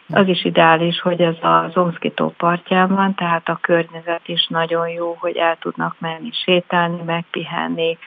Az 0.09 0.27
is 0.27 0.45
ideális, 0.45 1.01
hogy 1.01 1.21
ez 1.21 1.35
a 1.41 1.69
Zomszki-tó 1.73 2.33
partján 2.37 2.95
van, 2.95 3.15
tehát 3.15 3.49
a 3.49 3.59
környezet 3.61 4.27
is 4.27 4.47
nagyon 4.47 4.89
jó, 4.89 5.15
hogy 5.19 5.35
el 5.35 5.57
tudnak 5.59 5.95
menni 5.99 6.29
sétálni, 6.31 7.01
megpihenni, 7.05 7.97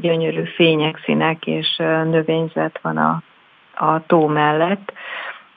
gyönyörű 0.00 0.44
fények, 0.44 1.00
színek 1.04 1.46
és 1.46 1.76
növényzet 2.04 2.78
van 2.82 2.96
a, 2.96 3.22
a 3.74 4.06
tó 4.06 4.26
mellett, 4.26 4.92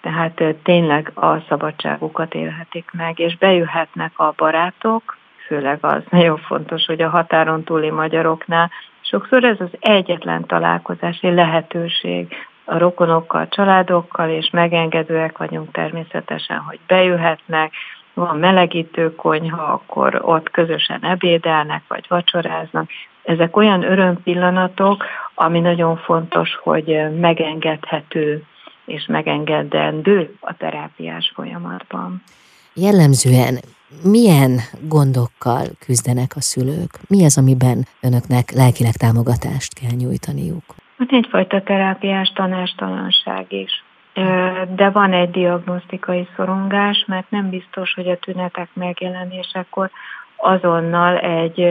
tehát 0.01 0.43
tényleg 0.63 1.12
a 1.15 1.39
szabadságukat 1.48 2.33
élhetik 2.33 2.89
meg, 2.91 3.19
és 3.19 3.38
bejöhetnek 3.38 4.19
a 4.19 4.33
barátok, 4.38 5.17
főleg 5.45 5.77
az 5.81 6.03
nagyon 6.10 6.38
fontos, 6.38 6.86
hogy 6.86 7.01
a 7.01 7.10
határon 7.10 7.63
túli 7.63 7.89
magyaroknál. 7.89 8.72
Sokszor 9.01 9.43
ez 9.43 9.60
az 9.60 9.72
egyetlen 9.79 10.45
találkozási 10.45 11.33
lehetőség 11.33 12.36
a 12.65 12.77
rokonokkal, 12.77 13.48
családokkal, 13.48 14.29
és 14.29 14.50
megengedőek 14.50 15.38
vagyunk 15.38 15.72
természetesen, 15.72 16.58
hogy 16.58 16.79
bejöhetnek, 16.88 17.74
van 18.14 18.37
melegítő 18.37 19.16
konyha, 19.16 19.64
akkor 19.64 20.22
ott 20.24 20.51
közösen 20.51 21.05
ebédelnek, 21.05 21.83
vagy 21.87 22.05
vacsoráznak. 22.07 22.90
Ezek 23.24 23.57
olyan 23.57 23.83
örömpillanatok, 23.83 25.03
ami 25.35 25.59
nagyon 25.59 25.98
fontos, 25.98 26.55
hogy 26.64 27.20
megengedhető 27.20 28.44
és 28.85 29.05
megengedendő 29.05 30.35
a 30.40 30.57
terápiás 30.57 31.31
folyamatban. 31.35 32.24
Jellemzően 32.74 33.59
milyen 34.03 34.59
gondokkal 34.81 35.66
küzdenek 35.79 36.31
a 36.35 36.42
szülők? 36.42 37.00
Mi 37.07 37.25
az, 37.25 37.37
amiben 37.37 37.87
önöknek 38.01 38.51
lelkileg 38.51 38.94
támogatást 38.94 39.74
kell 39.74 39.96
nyújtaniuk? 39.98 40.82
Van 41.07 41.18
egyfajta 41.18 41.61
terápiás 41.61 42.31
tanástalanság 42.35 43.51
is. 43.51 43.83
De 44.75 44.89
van 44.89 45.13
egy 45.13 45.31
diagnosztikai 45.31 46.27
szorongás, 46.35 47.05
mert 47.07 47.29
nem 47.29 47.50
biztos, 47.50 47.94
hogy 47.94 48.09
a 48.09 48.18
tünetek 48.18 48.70
megjelenésekor 48.74 49.89
azonnal 50.35 51.18
egy 51.18 51.61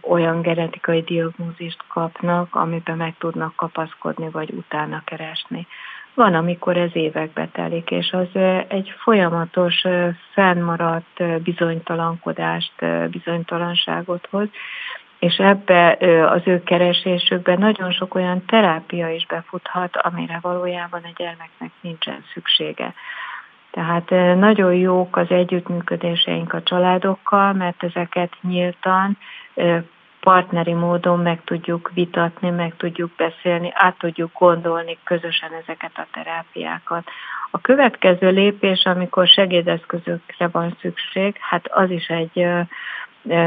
olyan 0.00 0.42
genetikai 0.42 1.02
diagnózist 1.02 1.84
kapnak, 1.88 2.54
amiben 2.54 2.96
meg 2.96 3.14
tudnak 3.18 3.56
kapaszkodni, 3.56 4.30
vagy 4.30 4.50
utána 4.50 5.02
keresni. 5.04 5.66
Van, 6.14 6.34
amikor 6.34 6.76
ez 6.76 6.90
évekbe 6.92 7.48
telik, 7.52 7.90
és 7.90 8.10
az 8.10 8.40
egy 8.68 8.94
folyamatos, 8.98 9.84
fennmaradt 10.32 11.42
bizonytalankodást, 11.42 12.72
bizonytalanságot 13.10 14.28
hoz, 14.30 14.48
és 15.22 15.36
ebbe 15.36 15.96
az 16.30 16.42
ő 16.44 16.62
keresésükben 16.62 17.58
nagyon 17.58 17.92
sok 17.92 18.14
olyan 18.14 18.44
terápia 18.46 19.08
is 19.08 19.26
befuthat, 19.26 19.96
amire 19.96 20.38
valójában 20.40 21.00
a 21.04 21.12
gyermeknek 21.16 21.70
nincsen 21.80 22.24
szüksége. 22.32 22.94
Tehát 23.70 24.10
nagyon 24.36 24.74
jók 24.74 25.16
az 25.16 25.30
együttműködéseink 25.30 26.52
a 26.52 26.62
családokkal, 26.62 27.52
mert 27.52 27.82
ezeket 27.82 28.32
nyíltan, 28.40 29.18
partneri 30.20 30.72
módon 30.72 31.18
meg 31.18 31.40
tudjuk 31.44 31.90
vitatni, 31.94 32.50
meg 32.50 32.76
tudjuk 32.76 33.10
beszélni, 33.16 33.70
át 33.74 33.98
tudjuk 33.98 34.30
gondolni 34.38 34.98
közösen 35.04 35.50
ezeket 35.62 35.92
a 35.94 36.06
terápiákat. 36.12 37.04
A 37.50 37.60
következő 37.60 38.30
lépés, 38.30 38.84
amikor 38.84 39.26
segédeszközökre 39.26 40.48
van 40.48 40.76
szükség, 40.80 41.36
hát 41.40 41.68
az 41.70 41.90
is 41.90 42.06
egy 42.06 42.46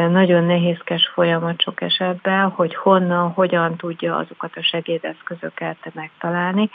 nagyon 0.10 0.44
nehézkes 0.44 1.12
folyamat 1.14 1.62
sok 1.62 1.82
esetben, 1.82 2.50
hogy 2.50 2.76
honnan, 2.76 3.32
hogyan 3.32 3.76
tudja 3.76 4.16
azokat 4.16 4.56
a 4.56 4.64
segédeszközöket 4.64 5.78
megtalálni, 5.94 6.70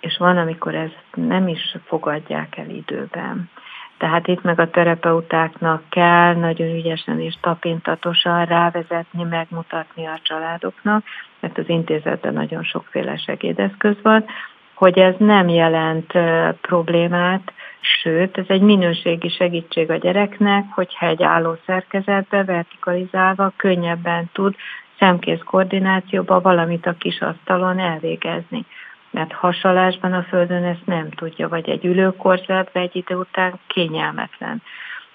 és 0.00 0.16
van, 0.18 0.36
amikor 0.36 0.74
ezt 0.74 1.04
nem 1.14 1.48
is 1.48 1.76
fogadják 1.84 2.56
el 2.56 2.68
időben. 2.68 3.50
Tehát 3.98 4.26
itt 4.26 4.42
meg 4.42 4.60
a 4.60 4.70
terapeutáknak 4.70 5.82
kell 5.88 6.34
nagyon 6.34 6.68
ügyesen 6.68 7.20
és 7.20 7.34
tapintatosan 7.40 8.44
rávezetni, 8.44 9.22
megmutatni 9.22 10.06
a 10.06 10.18
családoknak, 10.22 11.04
mert 11.40 11.58
az 11.58 11.68
intézetben 11.68 12.32
nagyon 12.32 12.62
sokféle 12.62 13.16
segédeszköz 13.16 13.96
van, 14.02 14.24
hogy 14.74 14.98
ez 14.98 15.14
nem 15.18 15.48
jelent 15.48 16.12
problémát, 16.60 17.52
sőt, 17.84 18.38
ez 18.38 18.44
egy 18.48 18.60
minőségi 18.60 19.28
segítség 19.28 19.90
a 19.90 19.96
gyereknek, 19.96 20.64
hogyha 20.70 21.06
egy 21.06 21.22
álló 21.22 21.56
szerkezetbe 21.66 22.44
vertikalizálva 22.44 23.52
könnyebben 23.56 24.30
tud 24.32 24.54
szemkész 24.98 25.40
koordinációba 25.44 26.40
valamit 26.40 26.86
a 26.86 26.94
kis 26.98 27.20
asztalon 27.20 27.78
elvégezni. 27.78 28.64
Mert 29.10 29.32
hasalásban 29.32 30.12
a 30.12 30.22
földön 30.22 30.64
ezt 30.64 30.86
nem 30.86 31.10
tudja, 31.10 31.48
vagy 31.48 31.68
egy 31.68 31.84
ülőkorzetben 31.84 32.82
egy 32.82 32.96
idő 32.96 33.14
után 33.14 33.52
kényelmetlen. 33.66 34.62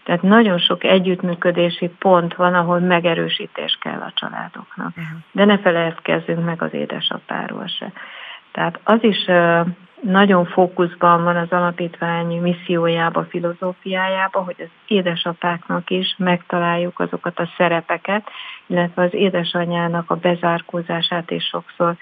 Tehát 0.03 0.21
nagyon 0.21 0.57
sok 0.57 0.83
együttműködési 0.83 1.89
pont 1.99 2.35
van, 2.35 2.53
ahol 2.53 2.79
megerősítés 2.79 3.77
kell 3.81 3.99
a 3.99 4.11
családoknak. 4.15 4.89
Uh-huh. 4.89 5.19
De 5.31 5.45
ne 5.45 5.57
felejtkezzünk 5.57 6.45
meg 6.45 6.61
az 6.61 6.73
édesapáról 6.73 7.67
se. 7.67 7.91
Tehát 8.51 8.79
az 8.83 9.03
is 9.03 9.25
nagyon 10.01 10.45
fókuszban 10.45 11.23
van 11.23 11.35
az 11.35 11.51
alapítvány 11.51 12.41
missziójába, 12.41 13.25
filozófiájába, 13.29 14.43
hogy 14.43 14.55
az 14.57 14.69
édesapáknak 14.87 15.89
is 15.89 16.15
megtaláljuk 16.17 16.99
azokat 16.99 17.39
a 17.39 17.49
szerepeket, 17.57 18.29
illetve 18.67 19.03
az 19.03 19.13
édesanyának 19.13 20.11
a 20.11 20.15
bezárkózását 20.15 21.31
is 21.31 21.43
sokszor 21.43 21.95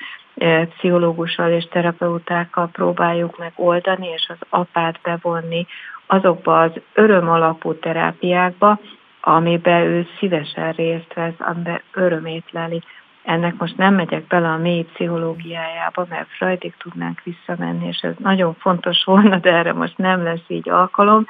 pszichológussal 0.75 1.51
és 1.51 1.67
terapeutákkal 1.71 2.67
próbáljuk 2.67 3.37
megoldani, 3.37 4.07
és 4.07 4.25
az 4.27 4.47
apát 4.49 4.99
bevonni 5.03 5.67
azokba 6.05 6.61
az 6.61 6.71
öröm 6.93 7.29
alapú 7.29 7.73
terápiákba, 7.73 8.79
amiben 9.21 9.81
ő 9.81 10.07
szívesen 10.19 10.71
részt 10.71 11.13
vesz, 11.13 11.39
amiben 11.39 11.81
örömét 11.93 12.51
leli. 12.51 12.81
Ennek 13.27 13.57
most 13.57 13.77
nem 13.77 13.93
megyek 13.93 14.27
bele 14.27 14.47
a 14.47 14.57
mély 14.57 14.83
pszichológiájába, 14.83 16.05
mert 16.09 16.27
Freudig 16.29 16.73
tudnánk 16.77 17.21
visszamenni, 17.23 17.87
és 17.87 17.99
ez 18.01 18.13
nagyon 18.17 18.53
fontos 18.53 19.03
volna, 19.03 19.37
de 19.37 19.51
erre 19.51 19.73
most 19.73 19.97
nem 19.97 20.23
lesz 20.23 20.45
így 20.47 20.69
alkalom. 20.69 21.25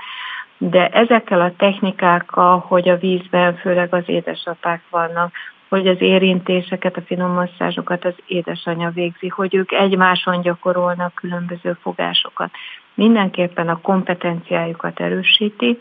de 0.58 0.88
ezekkel 0.88 1.42
a 1.42 1.56
technikákkal, 1.58 2.60
hogy 2.60 2.90
a 2.90 2.98
vízben 2.98 3.56
főleg 3.56 3.94
az 3.94 4.04
édesapák 4.06 4.82
vannak, 4.90 5.32
hogy 5.70 5.88
az 5.88 6.02
érintéseket, 6.02 6.98
a 6.98 7.02
finom 7.02 7.32
masszázsokat 7.32 8.06
az 8.06 8.16
édesanyja 8.26 8.90
végzi, 8.90 9.28
hogy 9.28 9.56
ők 9.56 9.72
egymáson 9.72 10.42
gyakorolnak 10.42 11.14
különböző 11.14 11.78
fogásokat. 11.82 12.52
Mindenképpen 12.94 13.70
a 13.70 13.82
kompetenciájukat 13.82 15.00
erősíti, 15.00 15.80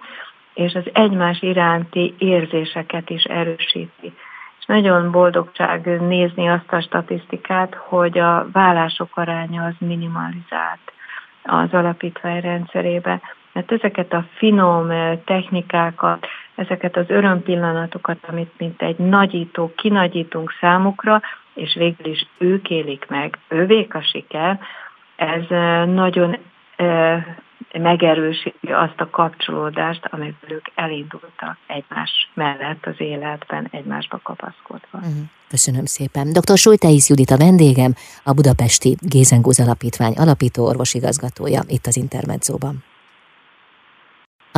és 0.55 0.75
az 0.75 0.85
egymás 0.93 1.43
iránti 1.43 2.15
érzéseket 2.19 3.11
is 3.11 3.23
erősíti. 3.23 4.13
Nagyon 4.67 5.11
boldogság 5.11 6.01
nézni 6.01 6.49
azt 6.49 6.73
a 6.73 6.81
statisztikát, 6.81 7.75
hogy 7.75 8.19
a 8.19 8.47
vállások 8.53 9.17
aránya 9.17 9.65
az 9.65 9.75
minimalizált 9.79 10.93
az 11.43 11.73
alapítvány 11.73 12.41
rendszerébe. 12.41 13.21
Mert 13.53 13.73
ezeket 13.73 14.13
a 14.13 14.25
finom 14.35 14.91
eh, 14.91 15.19
technikákat, 15.25 16.27
ezeket 16.55 16.97
az 16.97 17.05
örömpillanatokat, 17.09 18.19
amit 18.29 18.53
mint 18.59 18.83
egy 18.83 18.97
nagyító 18.99 19.73
kinagyítunk 19.77 20.53
számukra, 20.61 21.23
és 21.55 21.75
végül 21.75 22.13
is 22.13 22.27
ők 22.39 22.71
élik 22.71 23.07
meg, 23.09 23.39
ővék 23.49 23.95
a 23.95 24.03
siker, 24.03 24.61
ez 25.17 25.43
eh, 25.49 25.87
nagyon 25.87 26.37
megerősíti 27.79 28.73
azt 28.73 29.01
a 29.01 29.11
kapcsolódást, 29.11 30.05
amiből 30.11 30.51
ők 30.51 30.67
elindultak 30.75 31.57
egymás 31.67 32.31
mellett 32.35 32.87
az 32.87 32.95
életben, 32.99 33.69
egymásba 33.71 34.21
kapaszkodva. 34.23 34.99
Mhm. 34.99 35.21
Köszönöm 35.49 35.85
szépen. 35.85 36.33
Dr. 36.33 36.57
Sulteis 36.59 37.09
Judit 37.09 37.31
a 37.31 37.37
vendégem, 37.37 37.95
a 38.25 38.33
Budapesti 38.33 38.97
Gézengúz 39.01 39.61
Alapítvány 39.61 40.13
alapító 40.13 40.65
orvosigazgatója 40.65 41.61
itt 41.67 41.87
az 41.87 41.97
Intermedzóban. 41.97 42.85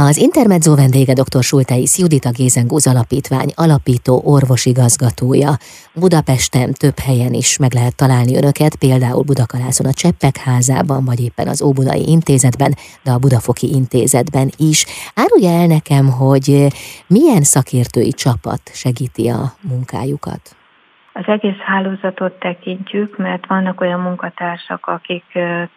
Az 0.01 0.17
Intermezzo 0.17 0.75
vendége 0.75 1.13
dr. 1.13 1.43
Sulteis 1.43 1.99
Judita 1.99 2.31
Gézengúz 2.31 2.87
Alapítvány 2.87 3.53
alapító 3.55 4.23
orvosigazgatója. 4.25 5.59
Budapesten 5.95 6.73
több 6.73 6.99
helyen 6.99 7.33
is 7.33 7.57
meg 7.57 7.75
lehet 7.75 7.97
találni 7.97 8.37
önöket, 8.37 8.77
például 8.77 9.23
Budakalászon 9.23 9.87
a 9.87 9.93
Cseppek 9.93 10.37
házában, 10.37 11.05
vagy 11.05 11.21
éppen 11.21 11.49
az 11.49 11.63
Óbudai 11.63 12.09
Intézetben, 12.09 12.77
de 13.03 13.11
a 13.11 13.19
Budafoki 13.19 13.71
Intézetben 13.75 14.53
is. 14.57 14.85
Árulja 15.15 15.51
el 15.51 15.67
nekem, 15.67 16.11
hogy 16.11 16.67
milyen 17.07 17.43
szakértői 17.43 18.13
csapat 18.13 18.61
segíti 18.75 19.29
a 19.29 19.57
munkájukat? 19.61 20.58
Az 21.19 21.25
egész 21.27 21.59
hálózatot 21.59 22.33
tekintjük, 22.33 23.17
mert 23.17 23.47
vannak 23.47 23.81
olyan 23.81 24.01
munkatársak, 24.01 24.87
akik 24.87 25.25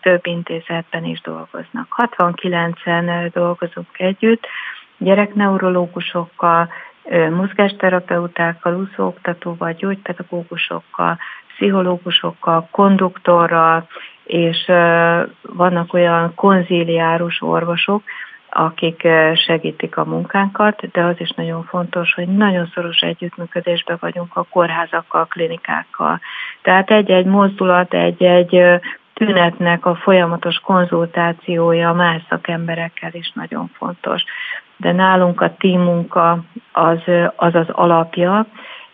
több 0.02 0.26
intézetben 0.26 1.06
is 1.06 1.22
dolgoznak. 1.22 1.96
69-en 1.98 3.30
dolgozunk 3.34 4.00
együtt, 4.00 4.48
gyerekneurológusokkal, 4.98 6.70
mozgásterapeutákkal, 7.30 8.76
úszóoktatóval, 8.76 9.72
gyógypedagógusokkal, 9.72 11.18
pszichológusokkal, 11.54 12.68
konduktorral, 12.72 13.88
és 14.24 14.66
vannak 15.42 15.94
olyan 15.94 16.36
konziliárus 16.36 17.42
orvosok, 17.42 18.04
akik 18.52 19.08
segítik 19.36 19.98
a 19.98 20.06
munkánkat, 20.06 20.92
de 20.92 21.02
az 21.02 21.16
is 21.18 21.30
nagyon 21.30 21.64
fontos, 21.64 22.14
hogy 22.14 22.28
nagyon 22.28 22.72
szoros 22.74 23.00
együttműködésben 23.00 23.98
vagyunk 24.00 24.36
a 24.36 24.46
kórházakkal, 24.50 25.26
klinikákkal. 25.26 26.20
Tehát 26.62 26.92
egy-egy 26.92 27.26
mozdulat, 27.26 27.94
egy-egy 27.94 28.64
tünetnek 29.14 29.86
a 29.86 29.96
folyamatos 29.96 30.60
konzultációja 30.60 31.94
más 31.94 32.22
szakemberekkel 32.30 33.12
is 33.14 33.32
nagyon 33.34 33.72
fontos. 33.78 34.24
De 34.78 34.92
nálunk 34.92 35.42
a 35.42 35.56
tímunka 35.58 36.44
az 36.72 37.00
az, 37.36 37.56
az 37.56 37.70
alapja, 37.70 38.46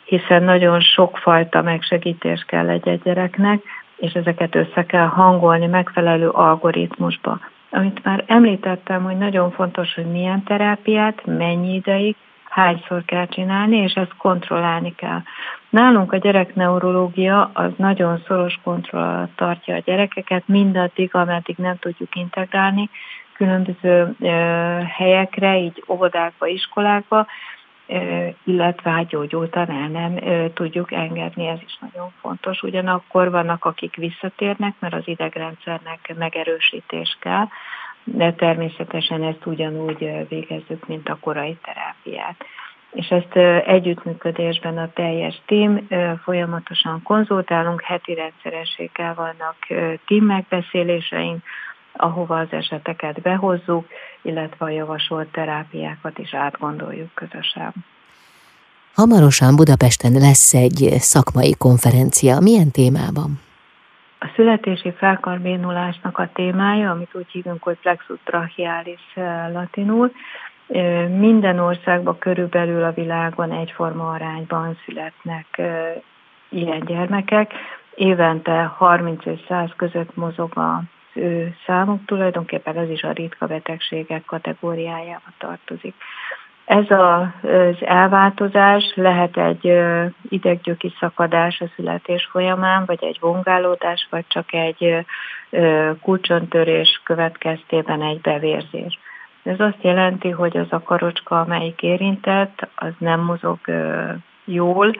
hiszen 0.04 0.44
nagyon 0.44 0.80
sokfajta 0.80 1.62
megsegítés 1.62 2.44
kell 2.48 2.70
egy-egy 2.70 3.02
gyereknek, 3.02 3.62
és 3.98 4.14
ezeket 4.14 4.56
össze 4.56 4.86
kell 4.86 5.08
hangolni 5.08 5.66
megfelelő 5.66 6.30
algoritmusba 6.30 7.40
amit 7.70 8.04
már 8.04 8.24
említettem, 8.28 9.04
hogy 9.04 9.18
nagyon 9.18 9.52
fontos, 9.52 9.94
hogy 9.94 10.06
milyen 10.06 10.44
terápiát, 10.44 11.26
mennyi 11.26 11.74
ideig, 11.74 12.16
hányszor 12.50 13.06
kell 13.06 13.28
csinálni, 13.28 13.78
és 13.78 13.94
ezt 13.94 14.16
kontrollálni 14.18 14.96
kell. 14.96 15.22
Nálunk 15.70 16.14
a 16.14 16.18
gyerekneurológia 16.18 17.50
az 17.54 17.72
nagyon 17.78 18.24
szoros 18.28 18.60
kontroll 18.64 19.04
alatt 19.04 19.36
tartja 19.36 19.76
a 19.76 19.82
gyerekeket, 19.86 20.48
mindaddig, 20.48 21.16
ameddig 21.16 21.56
nem 21.58 21.78
tudjuk 21.80 22.16
integrálni 22.16 22.90
különböző 23.38 24.16
helyekre, 24.98 25.58
így 25.60 25.84
óvodákba, 25.88 26.48
iskolákba, 26.48 27.28
illetve 28.44 28.90
hát 28.92 29.08
gyógyultan 29.08 29.70
el 29.70 29.88
nem 29.88 30.20
tudjuk 30.54 30.92
engedni, 30.92 31.48
ez 31.48 31.60
is 31.66 31.78
nagyon 31.82 32.12
fontos. 32.22 32.62
Ugyanakkor 32.62 33.32
vannak, 33.32 33.66
akik 33.66 33.96
visszatérnek, 33.96 34.74
mert 34.80 34.94
az 34.94 35.08
idegrendszernek 35.08 36.14
megerősítés 36.18 37.18
kell, 37.20 37.46
de 38.04 38.34
természetesen 38.34 39.24
ezt 39.24 39.46
ugyanúgy 39.46 40.28
végezzük, 40.30 40.88
mint 40.88 41.10
a 41.10 41.18
korai 41.22 41.58
terápiát. 41.64 42.36
És 42.92 43.08
ezt 43.08 43.36
együttműködésben 43.66 44.78
a 44.78 44.92
teljes 44.94 45.42
tím 45.46 45.88
folyamatosan 46.24 47.02
konzultálunk, 47.04 47.82
heti 47.82 48.14
rendszerességgel 48.14 49.14
vannak 49.14 49.56
tím 50.06 50.24
megbeszéléseink, 50.26 51.44
ahova 51.94 52.40
az 52.40 52.48
eseteket 52.52 53.22
behozzuk, 53.22 53.86
illetve 54.22 54.66
a 54.66 54.70
javasolt 54.70 55.32
terápiákat 55.32 56.18
is 56.18 56.34
átgondoljuk 56.34 57.14
közösen. 57.14 57.74
Hamarosan 58.94 59.56
Budapesten 59.56 60.12
lesz 60.12 60.54
egy 60.54 60.96
szakmai 61.00 61.56
konferencia. 61.58 62.40
Milyen 62.40 62.72
témában? 62.72 63.40
A 64.20 64.28
születési 64.36 64.92
felkarbénulásnak 64.92 66.18
a 66.18 66.30
témája, 66.34 66.92
amit 66.92 67.10
úgy 67.14 67.32
hívunk, 67.32 67.64
hogy 67.64 67.78
plexus 67.82 68.18
brachialis 68.24 69.02
eh, 69.16 69.52
latinul, 69.54 70.12
eh, 70.68 71.08
minden 71.08 71.60
országban 71.60 72.18
körülbelül 72.18 72.84
a 72.84 72.92
világon 72.92 73.52
egyforma 73.52 74.12
arányban 74.12 74.78
születnek 74.86 75.46
eh, 75.52 75.94
ilyen 76.50 76.80
gyermekek. 76.86 77.54
Évente 77.96 78.64
30 78.78 79.26
és 79.26 79.40
100 79.48 79.70
között 79.76 80.16
mozog 80.16 80.58
a 80.58 80.82
számuk, 81.66 82.06
tulajdonképpen 82.06 82.78
ez 82.78 82.90
is 82.90 83.04
a 83.04 83.12
ritka 83.12 83.46
betegségek 83.46 84.26
kategóriájába 84.26 85.32
tartozik. 85.38 85.96
Ez 86.66 86.86
az 86.92 87.76
elváltozás 87.80 88.92
lehet 88.96 89.38
egy 89.38 89.80
ideggyöki 90.30 90.94
szakadás 91.00 91.62
a 91.62 91.70
születés 91.76 92.28
folyamán, 92.32 92.84
vagy 92.86 93.04
egy 93.04 93.18
vongálódás, 93.20 94.08
vagy 94.10 94.26
csak 94.28 94.54
egy 94.54 95.06
kulcsontörés 96.02 97.02
következtében 97.04 98.02
egy 98.02 98.22
bevérzés. 98.22 99.00
Ez 99.44 99.60
azt 99.60 99.82
jelenti, 99.82 100.30
hogy 100.30 100.58
az 100.58 100.68
a 100.70 100.82
karocska, 100.82 101.40
amelyik 101.40 101.82
érintett, 101.82 102.68
az 102.76 102.94
nem 102.98 103.20
mozog 103.20 103.60
jól, 104.46 104.96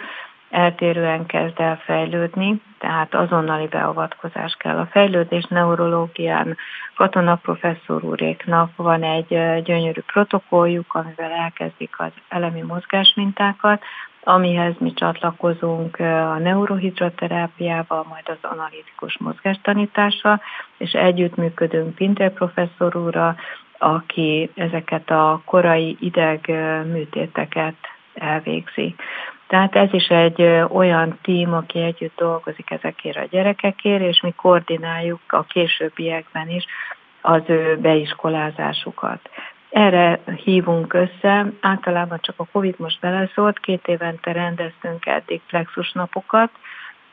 eltérően 0.50 1.26
kezd 1.26 1.60
el 1.60 1.78
fejlődni, 1.78 2.62
tehát 2.80 3.14
azonnali 3.14 3.68
beavatkozás 3.68 4.56
kell. 4.60 4.78
A 4.78 4.86
fejlődés 4.86 5.46
neurológián 5.50 6.58
Katona 6.96 7.36
professzor 7.36 8.04
úréknak 8.04 8.76
van 8.76 9.04
egy 9.04 9.64
gyönyörű 9.64 10.02
protokolljuk, 10.02 10.94
amivel 10.94 11.32
elkezdik 11.32 11.96
az 11.98 12.12
elemi 12.30 12.62
mozgásmintákat, 12.62 13.84
amihez 14.24 14.74
mi 14.80 14.94
csatlakozunk 14.94 16.00
a 16.00 16.38
neurohidroterápiával, 16.38 18.06
majd 18.10 18.24
az 18.26 18.50
analitikus 18.50 19.18
mozgástanítással, 19.18 20.42
és 20.78 20.92
együttműködünk 20.92 21.96
Pinter 21.96 22.34
professzor 22.34 22.96
úrra, 22.96 23.36
aki 23.78 24.50
ezeket 24.56 25.10
a 25.10 25.42
korai 25.46 25.98
ideg 26.00 26.52
műtéteket 26.92 27.76
elvégzi. 28.20 28.96
Tehát 29.48 29.76
ez 29.76 29.94
is 29.94 30.08
egy 30.08 30.42
olyan 30.70 31.20
tím, 31.22 31.54
aki 31.54 31.80
együtt 31.82 32.16
dolgozik 32.16 32.72
ezekért 32.72 33.18
a 33.18 33.28
gyerekekért, 33.30 34.02
és 34.02 34.22
mi 34.22 34.34
koordináljuk 34.36 35.20
a 35.28 35.44
későbbiekben 35.44 36.50
is 36.50 36.66
az 37.22 37.42
ő 37.48 37.78
beiskolázásukat. 37.78 39.30
Erre 39.70 40.20
hívunk 40.44 40.94
össze, 40.94 41.46
általában 41.62 42.20
csak 42.22 42.36
a 42.38 42.48
Covid 42.52 42.76
most 42.78 43.00
beleszólt, 43.00 43.60
két 43.60 43.88
évente 43.88 44.32
rendeztünk 44.32 45.06
eddig 45.06 45.42
plexus 45.48 45.92
napokat, 45.92 46.52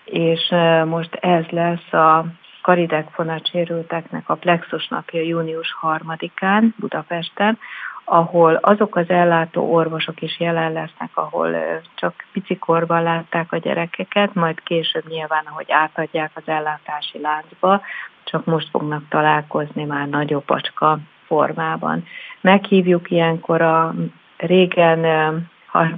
és 0.05 0.55
most 0.85 1.15
ez 1.15 1.45
lesz 1.49 1.93
a 1.93 2.25
karidek 2.63 3.09
fonacsérülteknek 3.11 4.29
a 4.29 4.35
plexus 4.35 4.89
napja 4.89 5.21
június 5.21 5.77
3-án 5.83 6.69
Budapesten, 6.77 7.59
ahol 8.05 8.55
azok 8.55 8.97
az 8.97 9.09
ellátó 9.09 9.73
orvosok 9.73 10.23
is 10.23 10.41
jelen 10.41 10.73
lesznek, 10.73 11.11
ahol 11.15 11.57
csak 11.95 12.15
picikorban 12.33 13.03
látták 13.03 13.53
a 13.53 13.57
gyerekeket, 13.57 14.35
majd 14.35 14.63
később 14.63 15.09
nyilván, 15.09 15.45
ahogy 15.51 15.71
átadják 15.71 16.31
az 16.35 16.43
ellátási 16.47 17.21
láncba, 17.21 17.83
csak 18.25 18.45
most 18.45 18.69
fognak 18.71 19.03
találkozni 19.09 19.85
már 19.85 20.09
nagyobb 20.09 20.51
acska 20.51 20.99
formában. 21.27 22.05
Meghívjuk 22.41 23.11
ilyenkor 23.11 23.61
a 23.61 23.95
régen 24.37 25.01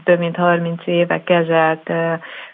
több 0.05 0.19
mint 0.19 0.37
30 0.37 0.87
éve 0.87 1.23
kezelt 1.23 1.91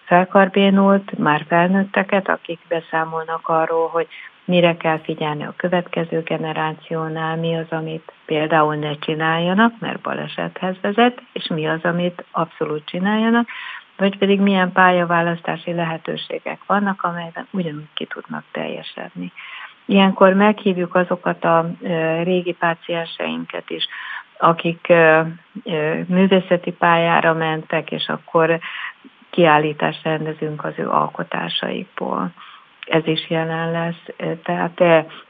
felkarbénult, 0.05 1.19
már 1.19 1.45
felnőtteket, 1.49 2.29
akik 2.29 2.61
beszámolnak 2.69 3.49
arról, 3.49 3.89
hogy 3.89 4.07
mire 4.45 4.77
kell 4.77 4.99
figyelni 4.99 5.45
a 5.45 5.55
következő 5.57 6.23
generációnál, 6.23 7.37
mi 7.37 7.57
az, 7.57 7.67
amit 7.71 8.13
például 8.27 8.75
ne 8.75 8.99
csináljanak, 8.99 9.73
mert 9.79 10.01
balesethez 10.01 10.77
vezet, 10.81 11.23
és 11.33 11.47
mi 11.47 11.67
az, 11.67 11.81
amit 11.83 12.25
abszolút 12.31 12.85
csináljanak, 12.85 13.49
vagy 13.97 14.19
pedig 14.19 14.41
milyen 14.41 14.73
pályaválasztási 14.73 15.73
lehetőségek 15.73 16.59
vannak, 16.67 17.03
amelyben 17.03 17.47
ugyanúgy 17.51 17.89
ki 17.95 18.07
tudnak 18.07 18.45
teljesedni. 18.53 19.33
Ilyenkor 19.85 20.33
meghívjuk 20.33 20.95
azokat 20.95 21.45
a 21.45 21.71
régi 22.23 22.53
pácienseinket 22.53 23.71
is, 23.71 23.89
akik 24.39 24.93
művészeti 26.07 26.71
pályára 26.73 27.33
mentek, 27.33 27.91
és 27.91 28.09
akkor 28.09 28.59
kiállítást 29.31 30.03
rendezünk 30.03 30.65
az 30.65 30.73
ő 30.77 30.91
alkotásaikból. 30.91 32.33
Ez 32.87 33.07
is 33.07 33.31
jelen 33.31 33.71
lesz. 33.71 34.33
Tehát 34.43 34.81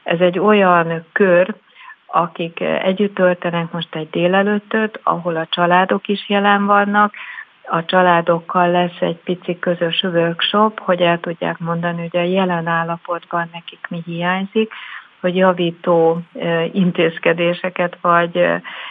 ez 0.03 0.19
egy 0.19 0.39
olyan 0.39 1.05
kör, 1.11 1.55
akik 2.05 2.59
együtt 2.59 3.15
töltenek 3.15 3.71
most 3.71 3.95
egy 3.95 4.09
délelőttöt, 4.09 4.99
ahol 5.03 5.35
a 5.35 5.47
családok 5.49 6.07
is 6.07 6.29
jelen 6.29 6.65
vannak, 6.65 7.13
a 7.67 7.85
családokkal 7.85 8.71
lesz 8.71 8.99
egy 8.99 9.17
pici 9.23 9.59
közös 9.59 10.03
workshop, 10.03 10.79
hogy 10.79 11.01
el 11.01 11.19
tudják 11.19 11.59
mondani, 11.59 12.01
hogy 12.01 12.19
a 12.19 12.23
jelen 12.23 12.67
állapotban 12.67 13.49
nekik 13.53 13.87
mi 13.89 14.01
hiányzik, 14.05 14.71
hogy 15.19 15.35
javító 15.35 16.19
intézkedéseket 16.71 17.97
vagy 18.01 18.47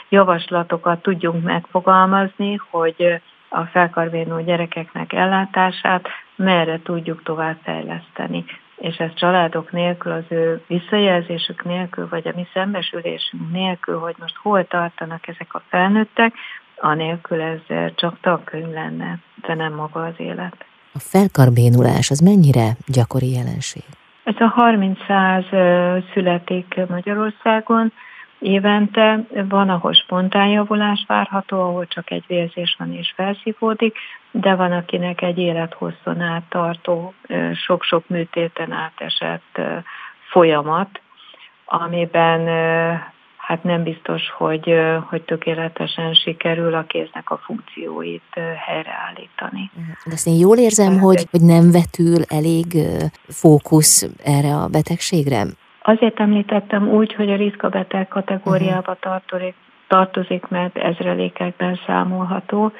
javaslatokat 0.08 1.02
tudjunk 1.02 1.44
megfogalmazni, 1.44 2.60
hogy 2.70 3.20
a 3.52 3.64
felkarvénó 3.64 4.40
gyerekeknek 4.40 5.12
ellátását 5.12 6.08
merre 6.36 6.80
tudjuk 6.82 7.22
tovább 7.22 7.56
fejleszteni. 7.62 8.44
És 8.76 8.96
ez 8.96 9.14
családok 9.14 9.72
nélkül, 9.72 10.12
az 10.12 10.24
ő 10.28 10.62
visszajelzésük 10.66 11.64
nélkül, 11.64 12.08
vagy 12.08 12.28
a 12.28 12.32
mi 12.34 12.46
szembesülésünk 12.52 13.50
nélkül, 13.52 13.98
hogy 13.98 14.14
most 14.18 14.36
hol 14.36 14.66
tartanak 14.66 15.28
ezek 15.28 15.54
a 15.54 15.62
felnőttek, 15.68 16.34
anélkül 16.76 17.40
ez 17.40 17.92
csak 17.94 18.20
tagkönyv 18.20 18.72
lenne, 18.72 19.18
de 19.46 19.54
nem 19.54 19.72
maga 19.74 20.04
az 20.04 20.14
élet. 20.16 20.64
A 20.94 20.98
felkarbénulás 20.98 22.10
az 22.10 22.20
mennyire 22.20 22.68
gyakori 22.86 23.30
jelenség? 23.30 23.82
Ez 24.24 24.34
a 24.38 24.46
30 24.46 24.98
száz 25.06 25.44
születik 26.12 26.80
Magyarországon, 26.88 27.92
évente, 28.42 29.24
van, 29.48 29.68
ahol 29.68 29.92
spontán 29.92 30.48
javulás 30.48 31.04
várható, 31.06 31.60
ahol 31.60 31.86
csak 31.86 32.10
egy 32.10 32.24
vérzés 32.26 32.76
van 32.78 32.92
és 32.92 33.12
felszívódik, 33.16 33.96
de 34.30 34.54
van, 34.54 34.72
akinek 34.72 35.22
egy 35.22 35.38
élethosszon 35.38 36.20
át 36.20 36.42
tartó, 36.48 37.14
sok-sok 37.66 38.08
műtéten 38.08 38.72
átesett 38.72 39.60
folyamat, 40.30 41.00
amiben 41.64 42.46
hát 43.36 43.62
nem 43.62 43.82
biztos, 43.82 44.30
hogy, 44.30 44.74
hogy 45.08 45.22
tökéletesen 45.22 46.14
sikerül 46.14 46.74
a 46.74 46.84
kéznek 46.84 47.30
a 47.30 47.40
funkcióit 47.44 48.40
helyreállítani. 48.66 49.70
De 50.04 50.12
azt 50.12 50.26
én 50.26 50.38
jól 50.38 50.58
érzem, 50.58 50.98
hogy, 50.98 51.26
hogy 51.30 51.42
nem 51.42 51.70
vetül 51.70 52.22
elég 52.28 52.64
fókusz 53.28 54.08
erre 54.24 54.54
a 54.54 54.68
betegségre? 54.68 55.44
Azért 55.82 56.20
említettem 56.20 56.88
úgy, 56.88 57.14
hogy 57.14 57.30
a 57.30 57.36
riszkabeteg 57.36 58.08
kategóriába 58.08 58.96
tartozik, 59.00 59.54
tartozik, 59.88 60.48
mert 60.48 60.78
ezrelékekben 60.78 61.80
számolható. 61.86 62.72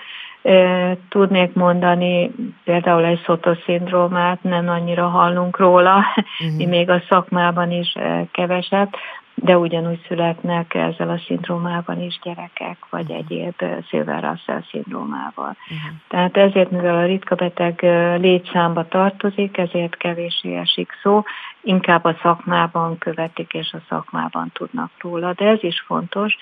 Tudnék 1.09 1.53
mondani 1.53 2.31
például 2.65 3.05
egy 3.05 3.23
szotoszindrómát, 3.25 4.43
nem 4.43 4.69
annyira 4.69 5.09
hallunk 5.09 5.59
róla, 5.59 5.97
uh-huh. 5.97 6.57
mi 6.59 6.67
még 6.67 6.91
a 6.91 7.03
szakmában 7.09 7.71
is 7.71 7.95
keveset, 8.33 8.97
de 9.35 9.59
ugyanúgy 9.59 10.05
születnek 10.07 10.75
ezzel 10.75 11.11
a 11.11 11.21
szindrómában 11.27 12.01
is 12.01 12.19
gyerekek, 12.23 12.77
vagy 12.91 13.05
mhm. 13.05 13.13
egyéb 13.13 13.65
Silver 13.89 14.23
Russell 14.23 14.63
szindrómával. 14.71 15.57
Uh-huh. 15.63 15.99
Tehát 16.09 16.37
ezért, 16.37 16.71
mivel 16.71 16.97
a 16.97 17.07
ritka 17.07 17.35
beteg 17.35 17.81
létszámba 18.21 18.89
tartozik, 18.89 19.59
ezért 19.59 19.97
kevéssé 19.97 20.57
esik 20.57 20.93
szó, 21.03 21.23
inkább 21.61 22.05
a 22.05 22.17
szakmában 22.23 22.99
követik, 22.99 23.53
és 23.53 23.73
a 23.73 23.83
szakmában 23.89 24.51
tudnak 24.53 24.91
róla. 24.99 25.33
De 25.33 25.45
ez 25.47 25.63
is 25.63 25.81
fontos, 25.87 26.37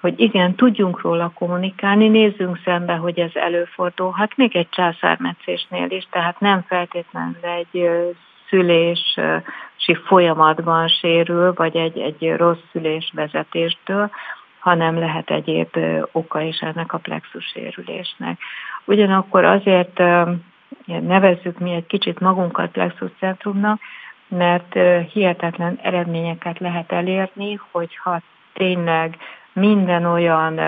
hogy 0.00 0.20
igen, 0.20 0.54
tudjunk 0.54 1.00
róla 1.00 1.32
kommunikálni, 1.34 2.08
nézzünk 2.08 2.60
szembe, 2.64 2.94
hogy 2.94 3.18
ez 3.18 3.30
előfordulhat, 3.34 4.36
még 4.36 4.56
egy 4.56 4.68
császármetszésnél 4.68 5.90
is, 5.90 6.06
tehát 6.10 6.40
nem 6.40 6.62
feltétlenül 6.68 7.36
egy 7.42 7.88
szülési 8.48 9.94
folyamatban 10.06 10.88
sérül, 10.88 11.52
vagy 11.52 11.76
egy, 11.76 11.98
egy 11.98 12.36
rossz 12.36 12.62
szülés 12.72 13.10
vezetéstől, 13.14 14.10
hanem 14.58 14.98
lehet 14.98 15.30
egyéb 15.30 15.76
oka 16.12 16.40
is 16.40 16.58
ennek 16.58 16.92
a 16.92 16.98
plexus 16.98 17.44
sérülésnek. 17.44 18.38
Ugyanakkor 18.84 19.44
azért 19.44 19.98
nevezzük 20.84 21.58
mi 21.58 21.72
egy 21.72 21.86
kicsit 21.86 22.20
magunkat 22.20 22.70
plexus 22.70 23.10
centrumnak, 23.18 23.80
mert 24.28 24.78
hihetetlen 25.12 25.78
eredményeket 25.82 26.58
lehet 26.58 26.92
elérni, 26.92 27.60
hogyha 27.70 28.20
tényleg 28.52 29.16
minden 29.52 30.04
olyan 30.04 30.60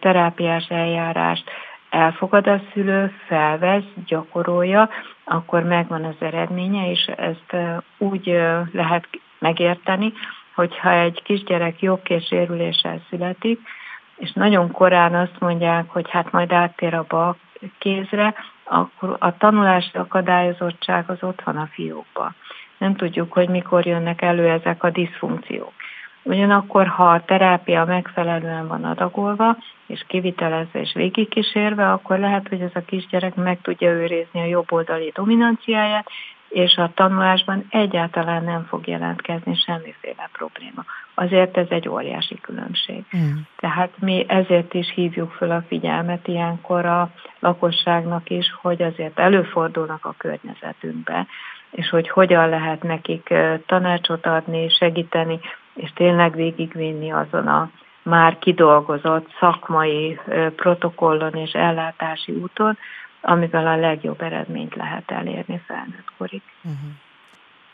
terápiás 0.00 0.66
eljárást 0.68 1.50
elfogad 1.92 2.46
a 2.46 2.60
szülő, 2.72 3.12
felvesz, 3.26 3.92
gyakorolja, 4.06 4.88
akkor 5.24 5.62
megvan 5.62 6.04
az 6.04 6.14
eredménye, 6.18 6.90
és 6.90 7.06
ezt 7.16 7.56
úgy 7.98 8.40
lehet 8.72 9.08
megérteni, 9.38 10.12
hogyha 10.54 10.92
egy 10.92 11.22
kisgyerek 11.22 11.80
jobbkészsérüléssel 11.80 13.00
születik, 13.08 13.60
és 14.16 14.32
nagyon 14.32 14.70
korán 14.70 15.14
azt 15.14 15.38
mondják, 15.38 15.90
hogy 15.90 16.10
hát 16.10 16.32
majd 16.32 16.52
áttér 16.52 16.94
a 16.94 17.04
bal 17.08 17.36
kézre, 17.78 18.34
akkor 18.64 19.16
a 19.18 19.36
tanulási 19.36 19.96
akadályozottság 19.96 21.10
az 21.10 21.22
ott 21.22 21.42
van 21.42 21.56
a 21.56 21.68
fiókban. 21.72 22.34
Nem 22.78 22.96
tudjuk, 22.96 23.32
hogy 23.32 23.48
mikor 23.48 23.86
jönnek 23.86 24.22
elő 24.22 24.48
ezek 24.48 24.82
a 24.82 24.90
diszfunkciók. 24.90 25.72
Ugyanakkor, 26.22 26.86
ha 26.86 27.10
a 27.10 27.24
terápia 27.24 27.84
megfelelően 27.84 28.68
van 28.68 28.84
adagolva, 28.84 29.56
és 29.86 30.04
kivitelezve 30.06 30.80
és 30.80 30.92
végigkísérve, 30.94 31.92
akkor 31.92 32.18
lehet, 32.18 32.48
hogy 32.48 32.60
ez 32.60 32.70
a 32.74 32.84
kisgyerek 32.84 33.34
meg 33.34 33.60
tudja 33.62 33.90
őrizni 33.90 34.40
a 34.40 34.44
jobb 34.44 34.72
oldali 34.72 35.12
dominanciáját, 35.14 36.06
és 36.52 36.76
a 36.76 36.90
tanulásban 36.94 37.66
egyáltalán 37.70 38.44
nem 38.44 38.64
fog 38.64 38.86
jelentkezni 38.86 39.54
semmiféle 39.54 40.30
probléma. 40.32 40.84
Azért 41.14 41.56
ez 41.56 41.66
egy 41.68 41.88
óriási 41.88 42.38
különbség. 42.40 43.04
Mm. 43.16 43.30
Tehát 43.56 43.90
mi 43.98 44.24
ezért 44.28 44.74
is 44.74 44.92
hívjuk 44.94 45.30
föl 45.32 45.50
a 45.50 45.64
figyelmet 45.68 46.28
ilyenkor 46.28 46.86
a 46.86 47.10
lakosságnak 47.38 48.30
is, 48.30 48.54
hogy 48.60 48.82
azért 48.82 49.18
előfordulnak 49.18 50.04
a 50.04 50.14
környezetünkbe, 50.18 51.26
és 51.70 51.88
hogy 51.88 52.08
hogyan 52.08 52.48
lehet 52.48 52.82
nekik 52.82 53.34
tanácsot 53.66 54.26
adni, 54.26 54.68
segíteni, 54.68 55.40
és 55.74 55.92
tényleg 55.92 56.34
végigvinni 56.34 57.12
azon 57.12 57.46
a 57.46 57.70
már 58.02 58.38
kidolgozott 58.38 59.28
szakmai 59.40 60.20
protokollon 60.56 61.34
és 61.34 61.52
ellátási 61.52 62.32
úton, 62.32 62.78
amivel 63.20 63.66
a 63.66 63.76
legjobb 63.76 64.22
eredményt 64.22 64.74
lehet 64.74 65.10
elérni 65.10 65.62
felnőttkorig. 65.66 66.42
Uh-huh. 66.62 66.90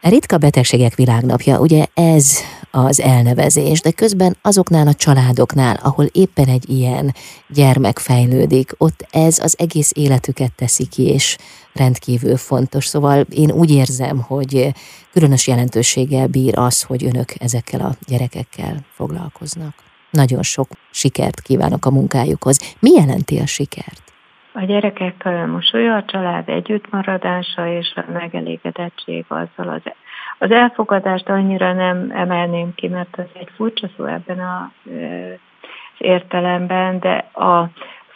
Ritka 0.00 0.38
betegségek 0.38 0.94
világnapja, 0.94 1.60
ugye 1.60 1.86
ez 1.94 2.38
az 2.70 3.00
elnevezés, 3.00 3.80
de 3.80 3.90
közben 3.90 4.36
azoknál 4.42 4.86
a 4.86 4.94
családoknál, 4.94 5.78
ahol 5.82 6.04
éppen 6.04 6.48
egy 6.48 6.70
ilyen 6.70 7.14
gyermek 7.48 7.98
fejlődik, 7.98 8.74
ott 8.76 9.06
ez 9.10 9.38
az 9.38 9.54
egész 9.58 9.92
életüket 9.94 10.52
teszi 10.52 10.86
ki, 10.86 11.02
és 11.02 11.36
rendkívül 11.72 12.36
fontos. 12.36 12.86
Szóval 12.86 13.20
én 13.20 13.50
úgy 13.50 13.70
érzem, 13.70 14.20
hogy 14.20 14.74
különös 15.12 15.46
jelentőséggel 15.46 16.26
bír 16.26 16.58
az, 16.58 16.82
hogy 16.82 17.04
önök 17.04 17.34
ezekkel 17.38 17.80
a 17.80 17.94
gyerekekkel 18.06 18.84
foglalkoznak. 18.94 19.74
Nagyon 20.10 20.42
sok 20.42 20.68
sikert 20.90 21.40
kívánok 21.40 21.86
a 21.86 21.90
munkájukhoz. 21.90 22.58
Mi 22.80 22.90
jelenti 22.90 23.38
a 23.38 23.46
sikert? 23.46 24.07
A 24.58 24.64
gyerekek 24.64 25.24
mosolya, 25.46 25.96
a 25.96 26.04
család 26.04 26.48
együttmaradása 26.48 27.66
és 27.66 27.92
a 27.94 28.10
megelégedettség 28.12 29.24
azzal 29.28 29.68
az, 29.68 29.92
az 30.38 30.50
elfogadást 30.50 31.28
annyira 31.28 31.72
nem 31.72 32.10
emelném 32.10 32.74
ki, 32.74 32.88
mert 32.88 33.18
az 33.18 33.24
egy 33.32 33.48
furcsa 33.54 33.88
szó 33.96 34.04
ebben 34.04 34.38
a, 34.38 34.72
az 34.84 35.98
értelemben, 35.98 36.98
de 36.98 37.16
a 37.32 37.70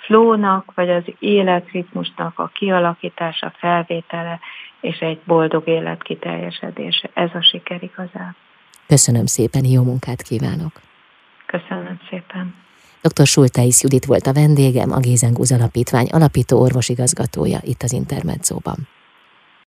flónak, 0.05 0.73
vagy 0.75 0.91
az 0.91 1.03
életritmusnak 1.19 2.39
a 2.39 2.51
kialakítása, 2.55 3.53
felvétele 3.57 4.39
és 4.81 4.99
egy 4.99 5.21
boldog 5.25 5.69
élet 5.69 6.03
kiteljesedése. 6.03 7.11
Ez 7.15 7.31
a 7.35 7.43
siker 7.43 7.83
igazán. 7.83 8.37
Köszönöm 8.87 9.27
szépen, 9.27 9.65
jó 9.65 9.83
munkát 9.83 10.23
kívánok! 10.23 10.73
Köszönöm 11.47 11.99
szépen. 12.11 12.55
Dr. 13.03 13.27
Sulteis 13.27 13.83
Judit 13.83 14.05
volt 14.05 14.27
a 14.27 14.33
vendégem, 14.33 14.93
a 14.93 14.99
Gézengúz 14.99 15.53
Alapítvány 15.53 16.09
alapító 16.11 16.61
orvosigazgatója 16.61 17.61
itt 17.63 17.83
az 17.83 17.93
Intermedzóban. 17.93 18.89